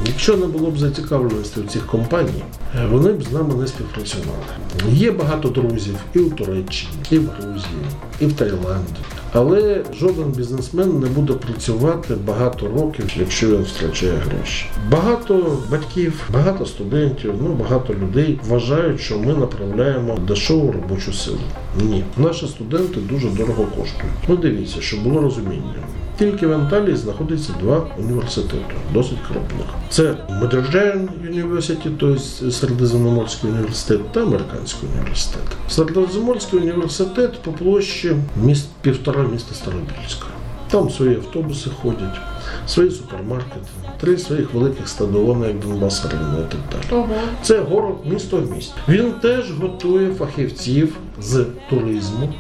Якщо 0.06 0.38
не 0.38 0.48
було 0.48 0.72
б 0.72 0.78
зацікавленості 0.78 1.62
в 1.62 1.68
цих 1.68 1.86
компаній, 1.86 2.44
вони 2.92 3.14
б 3.14 3.24
з 3.24 3.32
нами 3.32 3.56
не 3.56 3.68
співпрацювали. 3.68 4.44
Є 4.92 5.12
багато 5.12 5.50
друзів 5.50 5.96
і 6.14 6.20
у 6.20 6.30
Туреччині, 6.30 6.94
і 7.12 7.20
в 7.20 7.30
Грузії, 7.30 7.86
і 8.20 8.26
в 8.26 8.34
Таїланді. 8.34 9.02
Але 9.34 9.84
жоден 10.00 10.32
бізнесмен 10.32 11.00
не 11.00 11.08
буде 11.08 11.34
працювати 11.34 12.16
багато 12.16 12.68
років, 12.68 13.06
якщо 13.16 13.48
він 13.48 13.64
втрачає 13.64 14.14
гроші. 14.14 14.66
Багато 14.92 15.58
батьків, 15.72 16.30
багато 16.34 16.66
студентів, 16.66 17.34
ну 17.42 17.54
багато 17.54 17.94
людей 17.94 18.40
вважають, 18.48 19.02
що 19.02 19.20
ми 19.20 19.34
направляємо 19.34 20.18
дешеву 20.28 20.72
робочу 20.72 21.14
силу. 21.14 21.38
Ні, 21.82 22.04
наші 22.18 22.48
студенти 22.48 23.00
дуже 23.00 23.30
дорого 23.30 23.64
коштують. 23.64 24.14
Ну 24.28 24.36
дивіться, 24.36 24.82
щоб 24.82 25.04
було 25.04 25.22
розуміння. 25.22 25.74
Тільки 26.18 26.48
в 26.48 26.54
Анталії 26.54 26.96
знаходиться 26.96 27.54
два 27.62 27.88
університети, 27.98 28.76
досить 28.94 29.18
крупних. 29.28 29.68
Це 29.90 30.16
Медержен 30.30 31.10
University, 31.30 31.92
тобто 32.00 32.20
Середземноморський 32.52 33.50
університет 33.50 34.12
та 34.12 34.22
Американський 34.22 34.90
університет. 34.96 35.42
Середземноморський 35.70 36.60
університет 36.60 37.42
по 37.42 37.52
площі 37.52 38.16
міст 38.44 38.68
півтора 38.82 39.24
міста 39.24 39.56
Старобільська. 39.56 40.28
Там 40.72 40.90
свої 40.90 41.16
автобуси 41.16 41.70
ходять, 41.82 42.20
свої 42.68 42.92
супермаркети, 42.92 43.68
три 44.00 44.18
своїх 44.18 44.54
великих 44.54 44.88
стадіони, 44.90 45.48
як 45.48 45.60
Донбас 45.60 46.06
Арена 46.06 46.38
і 46.48 46.52
так 46.52 46.60
далі. 46.72 47.02
Ого. 47.02 47.16
Це 47.44 47.60
город 47.62 47.96
місто 48.06 48.38
в 48.38 48.52
місті. 48.52 48.74
Він 48.90 49.12
теж 49.12 49.52
готує 49.52 50.14
фахівців 50.14 50.98
з 51.22 51.46
туризму 51.70 52.34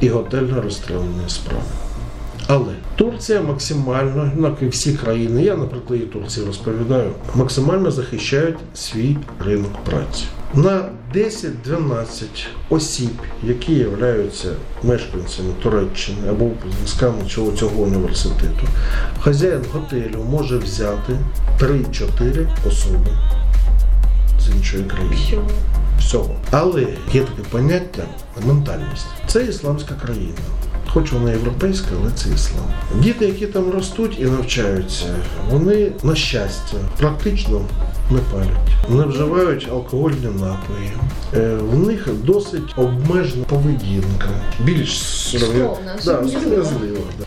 і 0.00 0.08
готельно-ресторанної 0.10 1.28
справи. 1.28 1.62
Але 2.50 2.74
Турція 2.96 3.40
максимально, 3.40 4.30
ну, 4.36 4.48
як 4.48 4.62
і 4.62 4.66
всі 4.66 4.92
країни, 4.92 5.42
я 5.42 5.56
на 5.56 5.64
прикладі 5.64 6.02
Турції 6.02 6.46
розповідаю, 6.46 7.10
максимально 7.34 7.90
захищають 7.90 8.56
свій 8.74 9.16
ринок 9.46 9.72
праці. 9.84 10.24
На 10.54 10.88
10-12 11.14 12.04
осіб, 12.70 13.10
які 13.42 13.74
являються 13.74 14.48
мешканцями 14.82 15.48
Туреччини 15.62 16.28
або 16.28 16.44
випускниками 16.44 17.28
цього, 17.28 17.52
цього 17.52 17.82
університету, 17.82 18.66
хазяїн 19.20 19.62
готелю 19.72 20.24
може 20.30 20.58
взяти 20.58 21.12
3-4 21.60 22.46
особи 22.68 23.10
з 24.40 24.56
іншої 24.56 24.84
країни 24.84 25.16
всього. 25.98 26.36
Але 26.50 26.82
є 27.12 27.20
таке 27.20 27.48
поняття 27.50 28.02
ментальність. 28.46 29.06
Це 29.26 29.44
ісламська 29.44 29.94
країна. 29.94 30.32
Хоч 30.92 31.12
вона 31.12 31.30
європейська, 31.30 31.86
але 32.02 32.10
це 32.12 32.28
іслам. 32.34 32.64
Діти, 33.02 33.26
які 33.26 33.46
там 33.46 33.70
ростуть 33.70 34.16
і 34.20 34.24
навчаються, 34.24 35.04
вони 35.50 35.92
на 36.02 36.14
щастя 36.14 36.76
практично 36.98 37.60
не 38.10 38.18
палять, 38.18 38.88
не 38.88 39.04
вживають 39.04 39.68
алкогольні 39.72 40.24
напої. 40.26 40.92
Е, 41.34 41.56
В 41.56 41.86
них 41.86 42.08
досить 42.24 42.74
обмежена 42.76 43.44
поведінка, 43.44 44.28
більш 44.64 44.98
да. 46.04 46.20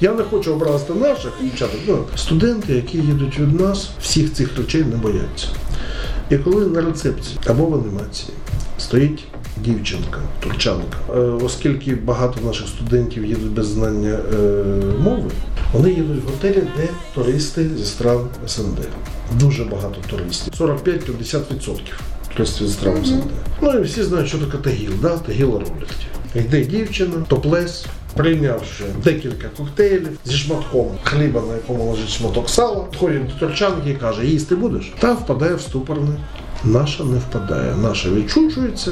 Я 0.01 0.11
не 0.13 0.23
хочу 0.23 0.53
образити 0.53 0.93
наших 0.93 1.31
дівчаток. 1.41 1.79
Ну, 1.87 1.97
студенти, 2.15 2.73
які 2.73 2.97
їдуть 2.97 3.39
від 3.39 3.59
нас, 3.61 3.89
всіх 4.01 4.33
цих 4.33 4.57
речей 4.57 4.83
не 4.83 4.95
бояться. 4.95 5.47
І 6.29 6.37
коли 6.37 6.65
на 6.67 6.81
рецепції 6.81 7.39
або 7.47 7.65
в 7.65 7.73
анімації 7.75 8.33
стоїть 8.77 9.23
дівчинка, 9.63 10.19
турчанка, 10.39 10.97
е, 11.09 11.19
оскільки 11.19 11.95
багато 11.95 12.41
наших 12.41 12.67
студентів 12.67 13.25
їдуть 13.25 13.51
без 13.51 13.67
знання 13.67 14.19
е, 14.33 14.37
мови, 14.99 15.31
вони 15.73 15.89
їдуть 15.89 16.23
в 16.23 16.27
готелі, 16.27 16.63
де 16.77 16.87
туристи 17.15 17.69
зі 17.77 17.85
стран 17.85 18.27
СНД. 18.47 18.87
Дуже 19.39 19.63
багато 19.63 19.95
туристів. 20.09 20.53
45-50% 20.59 21.79
туристів 22.35 22.67
зі 22.67 22.73
стран 22.73 23.05
СНД. 23.05 23.23
Ну 23.61 23.79
і 23.79 23.81
всі 23.81 24.03
знають, 24.03 24.27
що 24.27 24.37
таке 24.37 24.57
тагіл, 24.57 24.91
да? 25.01 25.17
тагіла 25.17 25.59
роблять. 25.59 26.07
Йде 26.35 26.65
дівчина, 26.65 27.15
топлес, 27.27 27.85
прийнявши 28.13 28.83
декілька 29.03 29.47
коктейлів 29.57 30.19
зі 30.25 30.35
шматком 30.35 30.87
хліба, 31.03 31.41
на 31.41 31.53
якому 31.53 31.91
лежить 31.91 32.09
шматок 32.09 32.49
сала, 32.49 32.85
ходить 32.97 33.27
до 33.27 33.33
торчанки 33.33 33.89
і 33.89 33.95
каже, 33.95 34.25
їсти 34.25 34.55
будеш? 34.55 34.93
Та 34.99 35.13
впадає 35.13 35.55
в 35.55 35.61
ступорне. 35.61 36.17
Наша 36.63 37.03
не 37.03 37.17
впадає. 37.17 37.75
Наша 37.75 38.09
відчужується, 38.09 38.91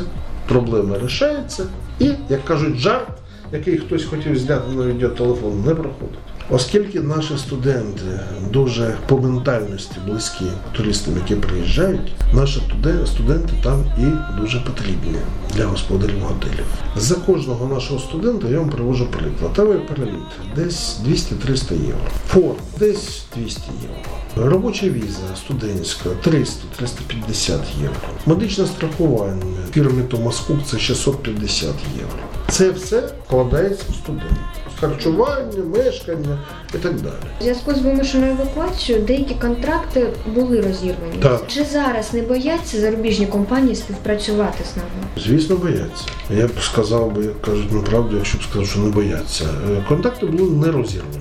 проблема 0.49 0.95
рішаються, 1.03 1.63
і, 1.99 2.11
як 2.29 2.45
кажуть, 2.45 2.75
жарт, 2.75 3.07
який 3.51 3.77
хтось 3.77 4.05
хотів 4.05 4.39
зняти 4.39 4.71
на 4.75 4.85
відеотелефон, 4.85 5.63
не 5.65 5.75
проходить. 5.75 6.19
Оскільки 6.51 7.01
наші 7.01 7.37
студенти 7.37 8.19
дуже 8.51 8.97
по 9.07 9.17
ментальності 9.17 9.95
близькі 10.07 10.45
туристам, 10.71 11.13
які 11.15 11.35
приїжджають, 11.35 12.11
наші 12.33 12.61
студенти 13.05 13.53
там 13.63 13.85
і 13.97 14.39
дуже 14.41 14.59
потрібні 14.59 15.15
для 15.55 15.65
господарів 15.65 16.19
готелів. 16.19 16.65
За 16.95 17.15
кожного 17.15 17.67
нашого 17.67 17.99
студента 17.99 18.47
я 18.47 18.59
вам 18.59 18.69
привожу 18.69 19.07
приклад. 19.07 19.59
Авіапереліт 19.59 20.55
десь 20.55 20.99
200-300 21.07 21.73
євро. 21.73 22.11
Форм 22.27 22.55
десь 22.79 23.23
200 23.35 23.61
євро. 23.81 24.49
Робоча 24.49 24.89
віза 24.89 25.35
студентська 25.35 26.09
300-350 26.25 27.59
євро. 27.81 28.09
Медичне 28.25 28.65
страхування 28.65 29.43
фірмі 29.73 30.03
Томас 30.03 30.39
Кук 30.39 30.57
це 30.65 30.79
650 30.79 31.67
євро. 31.97 32.19
Це 32.49 32.71
все 32.71 33.09
вкладається 33.27 33.83
в 33.89 33.95
студента. 33.95 34.35
Харчування, 34.79 35.63
мешкання 35.75 36.39
і 36.75 36.77
так 36.77 36.95
далі. 36.95 37.13
У 37.39 37.43
зв'язку 37.43 37.73
з 37.73 37.79
вимушеною 37.81 38.31
евакуацією 38.31 39.05
деякі 39.05 39.35
контракти 39.35 40.07
були 40.35 40.61
розірвані. 40.61 41.17
Так. 41.21 41.43
Чи 41.47 41.63
зараз 41.63 42.13
не 42.13 42.21
бояться 42.21 42.79
зарубіжні 42.79 43.27
компанії 43.27 43.75
співпрацювати 43.75 44.63
з 44.73 44.77
нами? 44.77 44.89
Звісно, 45.17 45.55
бояться. 45.55 46.05
Я 46.29 46.47
б 46.47 46.51
сказав 46.61 47.11
би, 47.11 47.23
як 47.23 47.41
кажуть 47.41 47.71
неправду, 47.71 48.15
якщо 48.17 48.37
б 48.37 48.41
сказав, 48.43 48.67
що 48.67 48.79
не 48.79 48.89
бояться. 48.89 49.45
Е, 49.71 49.83
Контакти 49.87 50.25
були 50.25 50.51
не 50.51 50.71
розірвані. 50.71 51.19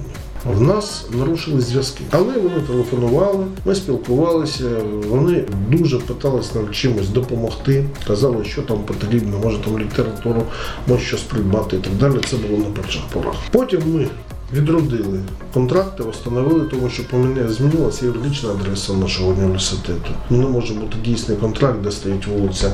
В 0.55 0.61
нас 0.61 1.07
нарушили 1.13 1.61
зв'язки, 1.61 2.05
але 2.11 2.39
вони 2.39 2.61
телефонували, 2.61 3.47
ми 3.65 3.75
спілкувалися. 3.75 4.65
Вони 5.09 5.45
дуже 5.69 5.99
питалися 5.99 6.51
нам 6.55 6.71
чимось 6.71 7.09
допомогти. 7.09 7.85
Казали, 8.07 8.45
що 8.45 8.63
там 8.63 8.79
потрібно, 8.79 9.39
може 9.39 9.59
там 9.59 9.79
літературу, 9.79 10.43
може 10.87 11.05
щось 11.05 11.23
придбати 11.23 11.77
і 11.77 11.79
так 11.79 11.93
далі. 11.93 12.21
Це 12.31 12.37
було 12.37 12.59
на 12.59 12.83
перших 12.83 13.03
порах. 13.13 13.35
Потім 13.51 13.81
ми 13.87 14.07
відродили 14.53 15.21
контракти, 15.55 16.03
встановили, 16.11 16.65
тому 16.65 16.89
що 16.89 17.03
змінилася 17.49 18.07
юридична 18.07 18.51
адреса 18.51 18.93
нашого 18.93 19.31
університету. 19.31 20.11
Ну, 20.31 20.39
не 20.39 20.47
може 20.47 20.75
бути 20.75 20.97
дійсний 21.05 21.37
контракт, 21.37 21.81
де 21.81 21.91
стоїть 21.91 22.27
вулиця 22.27 22.73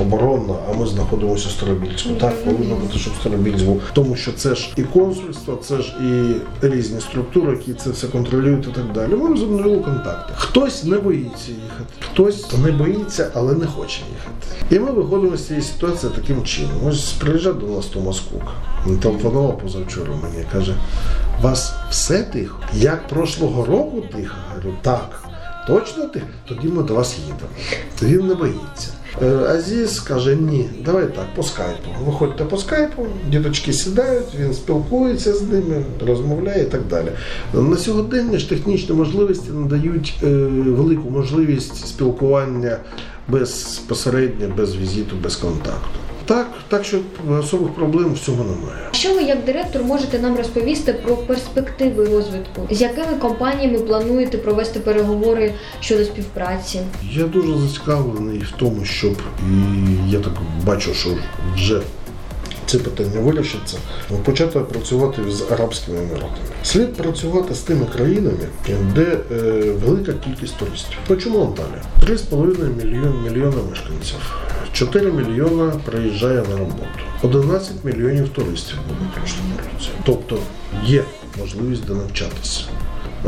Оборонна, 0.00 0.54
а 0.70 0.72
ми 0.72 0.86
знаходимося 0.86 1.48
в 1.48 1.50
Старобільську. 1.50 2.10
Так 2.10 2.44
повинно 2.44 2.74
бути, 2.74 2.98
щоб 2.98 3.12
Старобільськ 3.20 3.64
був. 3.64 3.82
Тому 3.92 4.16
що 4.16 4.32
це 4.32 4.54
ж 4.54 4.72
і 4.76 4.82
консульство, 4.82 5.58
це 5.62 5.82
ж 5.82 5.96
і 6.00 6.34
різні 6.66 7.00
структури, 7.00 7.52
які 7.52 7.74
це 7.74 7.90
все 7.90 8.06
контролюють 8.06 8.68
і 8.68 8.70
так 8.70 8.92
далі. 8.92 9.14
Ми 9.14 9.28
розуміли 9.28 9.78
контакти. 9.78 10.32
Хтось 10.36 10.84
не 10.84 10.98
боїться 10.98 11.50
їхати, 11.50 11.92
хтось 12.00 12.52
не 12.64 12.72
боїться, 12.72 13.30
але 13.34 13.54
не 13.54 13.66
хоче 13.66 14.00
їхати. 14.10 14.74
І 14.76 14.78
ми 14.78 14.92
виходимо 14.92 15.36
з 15.36 15.46
цієї 15.46 15.64
ситуації 15.64 16.12
таким 16.14 16.44
чином. 16.44 16.76
Ось 16.86 17.12
приїжджає 17.12 17.54
до 17.54 17.66
нас 17.66 17.86
Томас 17.86 18.20
Кук. 18.20 18.42
Він 18.86 18.98
телефонував 18.98 19.58
позавчора 19.58 20.12
мені 20.22 20.44
каже: 20.52 20.74
вас 21.42 21.74
все 21.90 22.22
тихо? 22.22 22.58
Як 22.72 23.08
прошлого 23.08 23.64
року 23.64 24.02
тихо? 24.12 24.36
Говорю, 24.48 24.76
так. 24.82 25.22
Точно 25.66 26.06
тихо? 26.06 26.26
Тоді 26.48 26.68
ми 26.68 26.82
до 26.82 26.94
вас 26.94 27.16
їдемо. 27.18 27.50
Він 28.02 28.26
не 28.26 28.34
боїться. 28.34 28.88
Е, 29.22 29.26
Азіз 29.26 30.00
каже, 30.00 30.36
ні, 30.36 30.70
давай 30.84 31.06
так, 31.06 31.34
по 31.34 31.42
скайпу. 31.42 31.90
Виходьте 32.06 32.44
по 32.44 32.56
скайпу, 32.56 33.06
діточки 33.30 33.72
сідають, 33.72 34.34
він 34.38 34.54
спілкується 34.54 35.34
з 35.34 35.42
ними, 35.42 35.84
розмовляє 36.06 36.62
і 36.62 36.66
так 36.66 36.80
далі. 36.90 37.08
На 37.54 37.76
сьогодення 37.76 38.38
ж 38.38 38.48
технічні 38.48 38.94
можливості 38.94 39.50
надають 39.50 40.14
е, 40.22 40.26
велику 40.26 41.10
можливість 41.10 41.86
спілкування 41.86 42.76
безпосередньо, 43.28 44.48
без 44.56 44.76
візиту, 44.76 45.16
без 45.16 45.36
контакту. 45.36 45.98
Так, 46.26 46.46
так 46.68 46.84
що 46.84 46.98
особих 47.28 47.68
проблем 47.74 48.14
в 48.14 48.18
цьому 48.18 48.44
немає. 48.44 48.88
Що 48.92 49.14
ви 49.14 49.22
як 49.22 49.44
директор 49.44 49.84
можете 49.84 50.18
нам 50.18 50.36
розповісти 50.36 50.92
про 50.92 51.16
перспективи 51.16 52.04
розвитку? 52.04 52.68
З 52.70 52.80
якими 52.80 53.14
компаніями 53.20 53.78
плануєте 53.78 54.38
провести 54.38 54.80
переговори 54.80 55.54
щодо 55.80 56.04
співпраці? 56.04 56.80
Я 57.12 57.24
дуже 57.24 57.58
зацікавлений 57.58 58.38
в 58.38 58.50
тому, 58.58 58.84
щоб 58.84 59.16
і 59.42 60.10
я 60.10 60.20
так 60.20 60.32
бачу, 60.64 60.94
що 60.94 61.10
вже 61.54 61.80
це 62.66 62.78
питання 62.78 63.20
вирішиться, 63.20 63.78
почати 64.24 64.58
працювати 64.58 65.22
з 65.30 65.52
Арабськими 65.52 65.98
Еміратами. 65.98 66.46
Слід 66.62 66.94
працювати 66.94 67.54
з 67.54 67.58
тими 67.58 67.86
країнами, 67.96 68.48
де 68.94 69.18
е, 69.32 69.34
велика 69.84 70.12
кількість 70.12 70.56
туристів. 70.56 70.98
Почому 71.06 71.40
Анталія? 71.40 71.82
3,5 72.02 72.84
мільйона, 72.84 73.20
мільйона 73.24 73.56
мешканців. 73.70 74.16
4 74.76 75.12
мільйона 75.12 75.72
приїжджає 75.84 76.42
на 76.50 76.56
роботу. 76.56 76.86
11 77.22 77.84
мільйонів 77.84 78.28
туристів 78.28 78.78
було 78.88 79.10
в 79.12 79.18
прошлому 79.18 79.52
році. 79.72 79.88
Тобто 80.04 80.38
є 80.84 81.04
можливість 81.38 81.86
де 81.86 81.94
навчатися. 81.94 82.64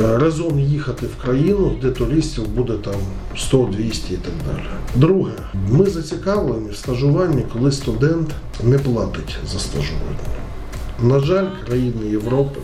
Е, 0.01 0.19
Резон 0.19 0.59
їхати 0.59 1.07
в 1.07 1.23
країну, 1.23 1.77
де 1.83 1.91
туристів 1.91 2.49
буде 2.49 2.73
там 2.73 2.95
100-200 3.37 4.13
і 4.13 4.17
так 4.17 4.33
далі. 4.47 4.67
Друге, 4.95 5.33
ми 5.71 5.87
зацікавлені 5.87 6.71
в 6.71 6.77
стажуванні, 6.77 7.45
коли 7.53 7.73
студент 7.73 8.31
не 8.63 8.79
платить 8.79 9.37
за 9.53 9.59
стажування. 9.59 10.19
На 11.03 11.21
жаль, 11.21 11.47
країни 11.67 12.11
Європи 12.11 12.61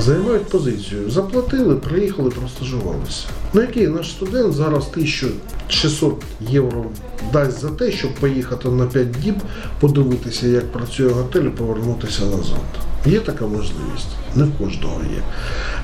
займають 0.00 0.44
позицію. 0.44 1.10
Заплатили, 1.10 1.76
приїхали, 1.76 2.30
простажувалися. 2.30 3.26
На 3.52 3.60
який 3.60 3.88
наш 3.88 4.10
студент 4.10 4.54
зараз 4.54 4.88
1600 4.90 6.22
євро 6.40 6.84
дасть 7.32 7.60
за 7.60 7.68
те, 7.68 7.92
щоб 7.92 8.14
поїхати 8.14 8.68
на 8.68 8.86
5 8.86 9.10
діб, 9.10 9.34
подивитися, 9.80 10.46
як 10.46 10.72
працює 10.72 11.08
готель 11.08 11.42
і 11.42 11.48
повернутися 11.48 12.22
назад. 12.24 12.64
Є 13.06 13.20
така 13.20 13.46
можливість, 13.46 14.08
не 14.34 14.44
в 14.44 14.58
кожного 14.58 15.00
є. 15.02 15.22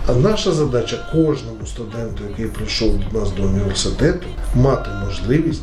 А 0.07 0.13
наша 0.13 0.53
задача 0.53 1.09
кожному 1.13 1.67
студенту, 1.67 2.23
який 2.31 2.47
прийшов 2.47 3.01
до 3.13 3.21
нас 3.21 3.33
до 3.33 3.43
університету, 3.43 4.27
мати 4.55 4.91
можливість 5.07 5.63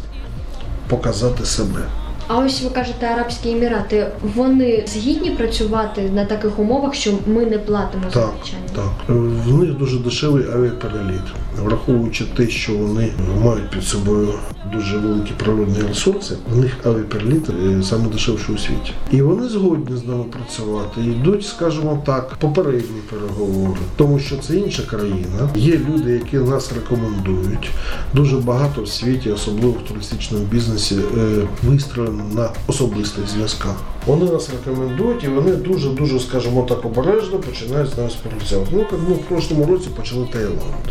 показати 0.89 1.45
себе. 1.45 1.81
А 2.27 2.37
ось 2.37 2.61
ви 2.63 2.69
кажете, 2.69 3.05
Арабські 3.05 3.51
Емірати, 3.51 4.07
вони 4.35 4.83
згідні 4.87 5.31
працювати 5.31 6.09
на 6.15 6.25
таких 6.25 6.59
умовах, 6.59 6.93
що 6.95 7.11
ми 7.27 7.45
не 7.45 7.57
платимо 7.59 8.03
за 8.13 8.19
Так, 8.19 8.33
навчання? 8.37 8.59
так. 8.75 8.91
Е, 9.09 9.13
В 9.47 9.57
них 9.59 9.77
дуже 9.77 9.99
дешевий 9.99 10.43
авіапереліт, 10.53 11.21
враховуючи 11.63 12.25
те, 12.37 12.47
що 12.47 12.73
вони 12.77 13.11
мають 13.43 13.69
під 13.69 13.83
собою 13.83 14.29
дуже 14.73 14.97
великі 14.97 15.31
природні 15.37 15.79
ресурси, 15.87 16.35
в 16.53 16.57
них 16.57 16.77
авіапереліт 16.85 17.49
е, 17.49 17.83
саме 17.83 18.07
дешевший 18.09 18.55
у 18.55 18.57
світі. 18.57 18.91
І 19.11 19.21
вони 19.21 19.47
згодні 19.49 19.97
з 19.97 20.05
нами 20.05 20.23
працювати. 20.23 21.01
Йдуть, 21.01 21.45
скажімо 21.45 22.03
так, 22.05 22.35
попередні 22.39 22.99
переговори, 23.09 23.79
тому 23.95 24.19
що 24.19 24.37
це 24.37 24.55
інша 24.55 24.83
країна. 24.83 25.49
Є 25.55 25.79
люди, 25.89 26.11
які 26.11 26.37
нас 26.37 26.71
рекомендують. 26.73 27.69
Дуже 28.13 28.37
багато 28.37 28.81
в 28.81 28.87
світі, 28.87 29.31
особливо 29.31 29.71
в 29.71 29.87
туристичному 29.87 30.45
бізнесі, 30.45 30.95
е, 31.17 31.41
вистроєно 31.63 32.14
на 32.35 32.49
особистих 32.67 33.27
зв'язках. 33.27 33.75
Вони 34.05 34.31
нас 34.31 34.49
рекомендують 34.49 35.23
і 35.23 35.27
вони 35.27 35.51
дуже 35.51 35.89
дуже, 35.89 36.19
скажімо 36.19 36.65
так, 36.69 36.85
обережно 36.85 37.39
починають 37.39 37.89
з 37.89 37.97
нами 37.97 38.09
співпрацювати. 38.09 38.69
Ну, 38.73 38.79
як 38.79 38.91
ми 38.91 39.15
в 39.15 39.19
прошлому 39.19 39.65
році 39.65 39.87
почали 39.95 40.27
Таїланд. 40.33 40.85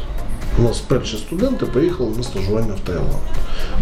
У 0.58 0.62
нас 0.62 0.80
перші 0.80 1.16
студенти 1.16 1.66
поїхали 1.66 2.10
на 2.16 2.22
стажування 2.22 2.74
в 2.74 2.80
Таїланд. 2.80 3.22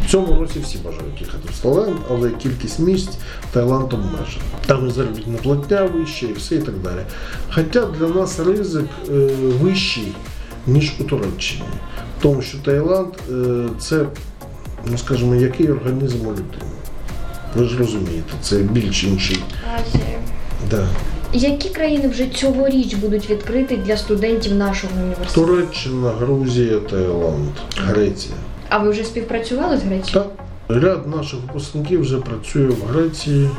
В 0.06 0.10
цьому 0.10 0.40
році 0.40 0.60
всі 0.64 0.78
бажають 0.78 1.20
їхати 1.20 1.48
в 1.52 1.58
Таїланд, 1.58 1.96
але 2.10 2.30
кількість 2.30 2.78
місць 2.78 3.18
Таїланд 3.52 3.92
обмежена. 3.92 4.44
Там 4.66 4.88
і 4.88 4.90
заробітна 4.90 5.38
платня 5.42 5.82
вища, 5.82 6.26
і 6.26 6.32
все 6.32 6.54
і 6.54 6.58
так 6.58 6.78
далі. 6.78 7.00
Хоча 7.54 7.86
для 7.86 8.08
нас 8.08 8.40
ризик 8.40 8.86
е, 9.08 9.12
вищий, 9.60 10.12
ніж 10.66 10.92
у 11.00 11.04
Туреччині. 11.04 11.62
Тому 12.20 12.42
що 12.42 12.58
Таїланд 12.58 13.14
е, 13.30 13.68
це, 13.78 14.06
ну 14.90 14.98
скажімо, 14.98 15.34
який 15.34 15.70
організм 15.70 16.26
у 16.26 16.30
людини. 16.30 16.72
Ви 17.56 17.64
ж 17.64 17.78
розумієте, 17.78 18.32
це 18.42 18.56
більш 18.56 19.04
інший. 19.04 19.38
Азія. 19.74 20.18
Да. 20.70 20.86
Які 21.32 21.68
країни 21.68 22.08
вже 22.08 22.26
цьогоріч 22.26 22.94
будуть 22.94 23.30
відкриті 23.30 23.78
для 23.86 23.96
студентів 23.96 24.54
нашого 24.54 24.92
університету? 24.96 25.46
Туреччина, 25.46 26.10
Грузія, 26.10 26.78
Таїланд, 26.78 27.48
Греція. 27.76 28.34
А 28.68 28.78
ви 28.78 28.90
вже 28.90 29.04
співпрацювали 29.04 29.76
з 29.78 29.82
Грецією? 29.82 30.12
Так. 30.12 30.26
Ряд 30.68 31.06
наших 31.16 31.40
випускників 31.46 32.00
вже 32.00 32.16
працює 32.16 32.66
в 32.66 32.84
Греції 32.92 33.50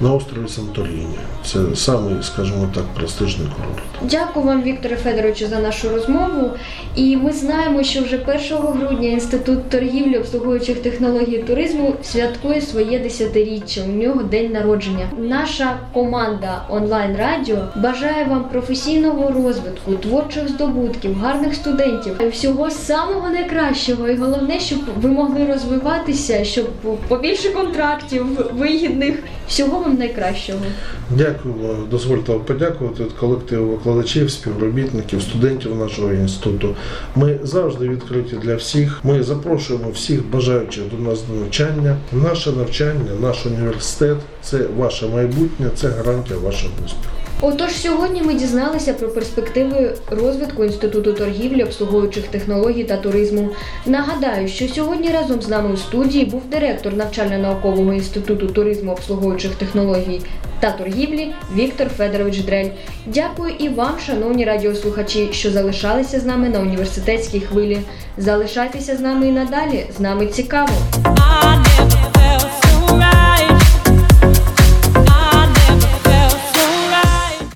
на 0.00 0.14
острові 0.14 0.48
Санторіні. 0.48 1.18
Це 1.44 1.58
самий, 1.74 2.14
скажімо 2.22 2.68
так, 2.74 2.84
престижний 2.84 3.48
курорт. 3.56 3.82
Дякую 4.02 4.46
вам, 4.46 4.62
Вікторе 4.62 4.96
Федоровичу, 4.96 5.46
за 5.46 5.58
нашу 5.58 5.88
розмову. 5.88 6.50
І 6.96 7.16
ми 7.16 7.32
знаємо, 7.32 7.82
що 7.82 8.02
вже 8.02 8.16
1 8.16 8.40
грудня 8.58 9.08
Інститут 9.08 9.68
торгівлі 9.68 10.18
обслуговуючих 10.18 10.78
технологій 10.78 11.38
туризму 11.38 11.94
святкує 12.02 12.60
своє 12.60 12.98
десятиріччя. 12.98 13.80
У 13.84 13.92
нього 13.92 14.22
день 14.22 14.52
народження. 14.52 15.06
Наша 15.18 15.78
команда 15.92 16.62
онлайн 16.70 17.16
радіо 17.16 17.58
бажає 17.76 18.24
вам 18.24 18.44
професійного 18.44 19.30
розвитку, 19.30 19.92
творчих 19.92 20.48
здобутків, 20.48 21.18
гарних 21.18 21.54
студентів, 21.54 22.28
всього 22.30 22.70
самого 22.70 23.30
найкращого. 23.30 24.08
І 24.08 24.16
головне, 24.16 24.60
щоб 24.60 24.78
ви 25.00 25.08
могли 25.08 25.46
розвиватися, 25.46 26.44
щоб 26.44 26.66
побільше 27.08 27.50
контрактів 27.50 28.26
вигідних. 28.58 29.14
Всього 29.50 29.80
вам 29.80 29.94
найкращого. 29.98 30.58
Дякую, 31.10 31.54
дозвольте 31.90 32.32
вам 32.32 32.40
подякувати 32.40 33.04
від 33.04 33.12
колективу 33.12 33.70
викладачів, 33.70 34.30
співробітників, 34.30 35.22
студентів 35.22 35.76
нашого 35.76 36.12
інституту. 36.12 36.76
Ми 37.16 37.38
завжди 37.42 37.88
відкриті 37.88 38.38
для 38.42 38.56
всіх. 38.56 39.00
Ми 39.04 39.22
запрошуємо 39.22 39.90
всіх 39.90 40.26
бажаючих 40.30 40.84
до 40.90 41.10
нас 41.10 41.22
до 41.22 41.40
навчання. 41.40 41.96
Наше 42.12 42.52
навчання, 42.52 43.12
наш 43.20 43.46
університет 43.46 44.16
це 44.42 44.58
ваше 44.76 45.06
майбутнє, 45.06 45.66
це 45.74 45.88
гарантія 45.88 46.38
вашого 46.38 46.72
успіху. 46.84 47.29
Отож, 47.42 47.72
сьогодні 47.72 48.22
ми 48.22 48.34
дізналися 48.34 48.94
про 48.94 49.08
перспективи 49.08 49.94
розвитку 50.10 50.64
інституту 50.64 51.12
торгівлі, 51.12 51.62
обслуговуючих 51.62 52.28
технологій 52.28 52.84
та 52.84 52.96
туризму. 52.96 53.48
Нагадаю, 53.86 54.48
що 54.48 54.68
сьогодні 54.68 55.08
разом 55.08 55.42
з 55.42 55.48
нами 55.48 55.74
у 55.74 55.76
студії 55.76 56.24
був 56.24 56.42
директор 56.46 56.94
навчально-наукового 56.94 57.94
інституту 57.94 58.46
туризму, 58.46 58.92
обслуговуючих 58.92 59.54
технологій 59.54 60.20
та 60.60 60.70
торгівлі 60.70 61.32
Віктор 61.54 61.88
Федорович 61.88 62.38
Дрель. 62.38 62.68
Дякую 63.06 63.54
і 63.58 63.68
вам, 63.68 63.94
шановні 64.06 64.44
радіослухачі, 64.44 65.28
що 65.32 65.50
залишалися 65.50 66.20
з 66.20 66.24
нами 66.24 66.48
на 66.48 66.60
університетській 66.60 67.40
хвилі. 67.40 67.80
Залишайтеся 68.18 68.96
з 68.96 69.00
нами 69.00 69.28
і 69.28 69.32
надалі. 69.32 69.86
З 69.96 70.00
нами 70.00 70.26
цікаво. 70.26 70.72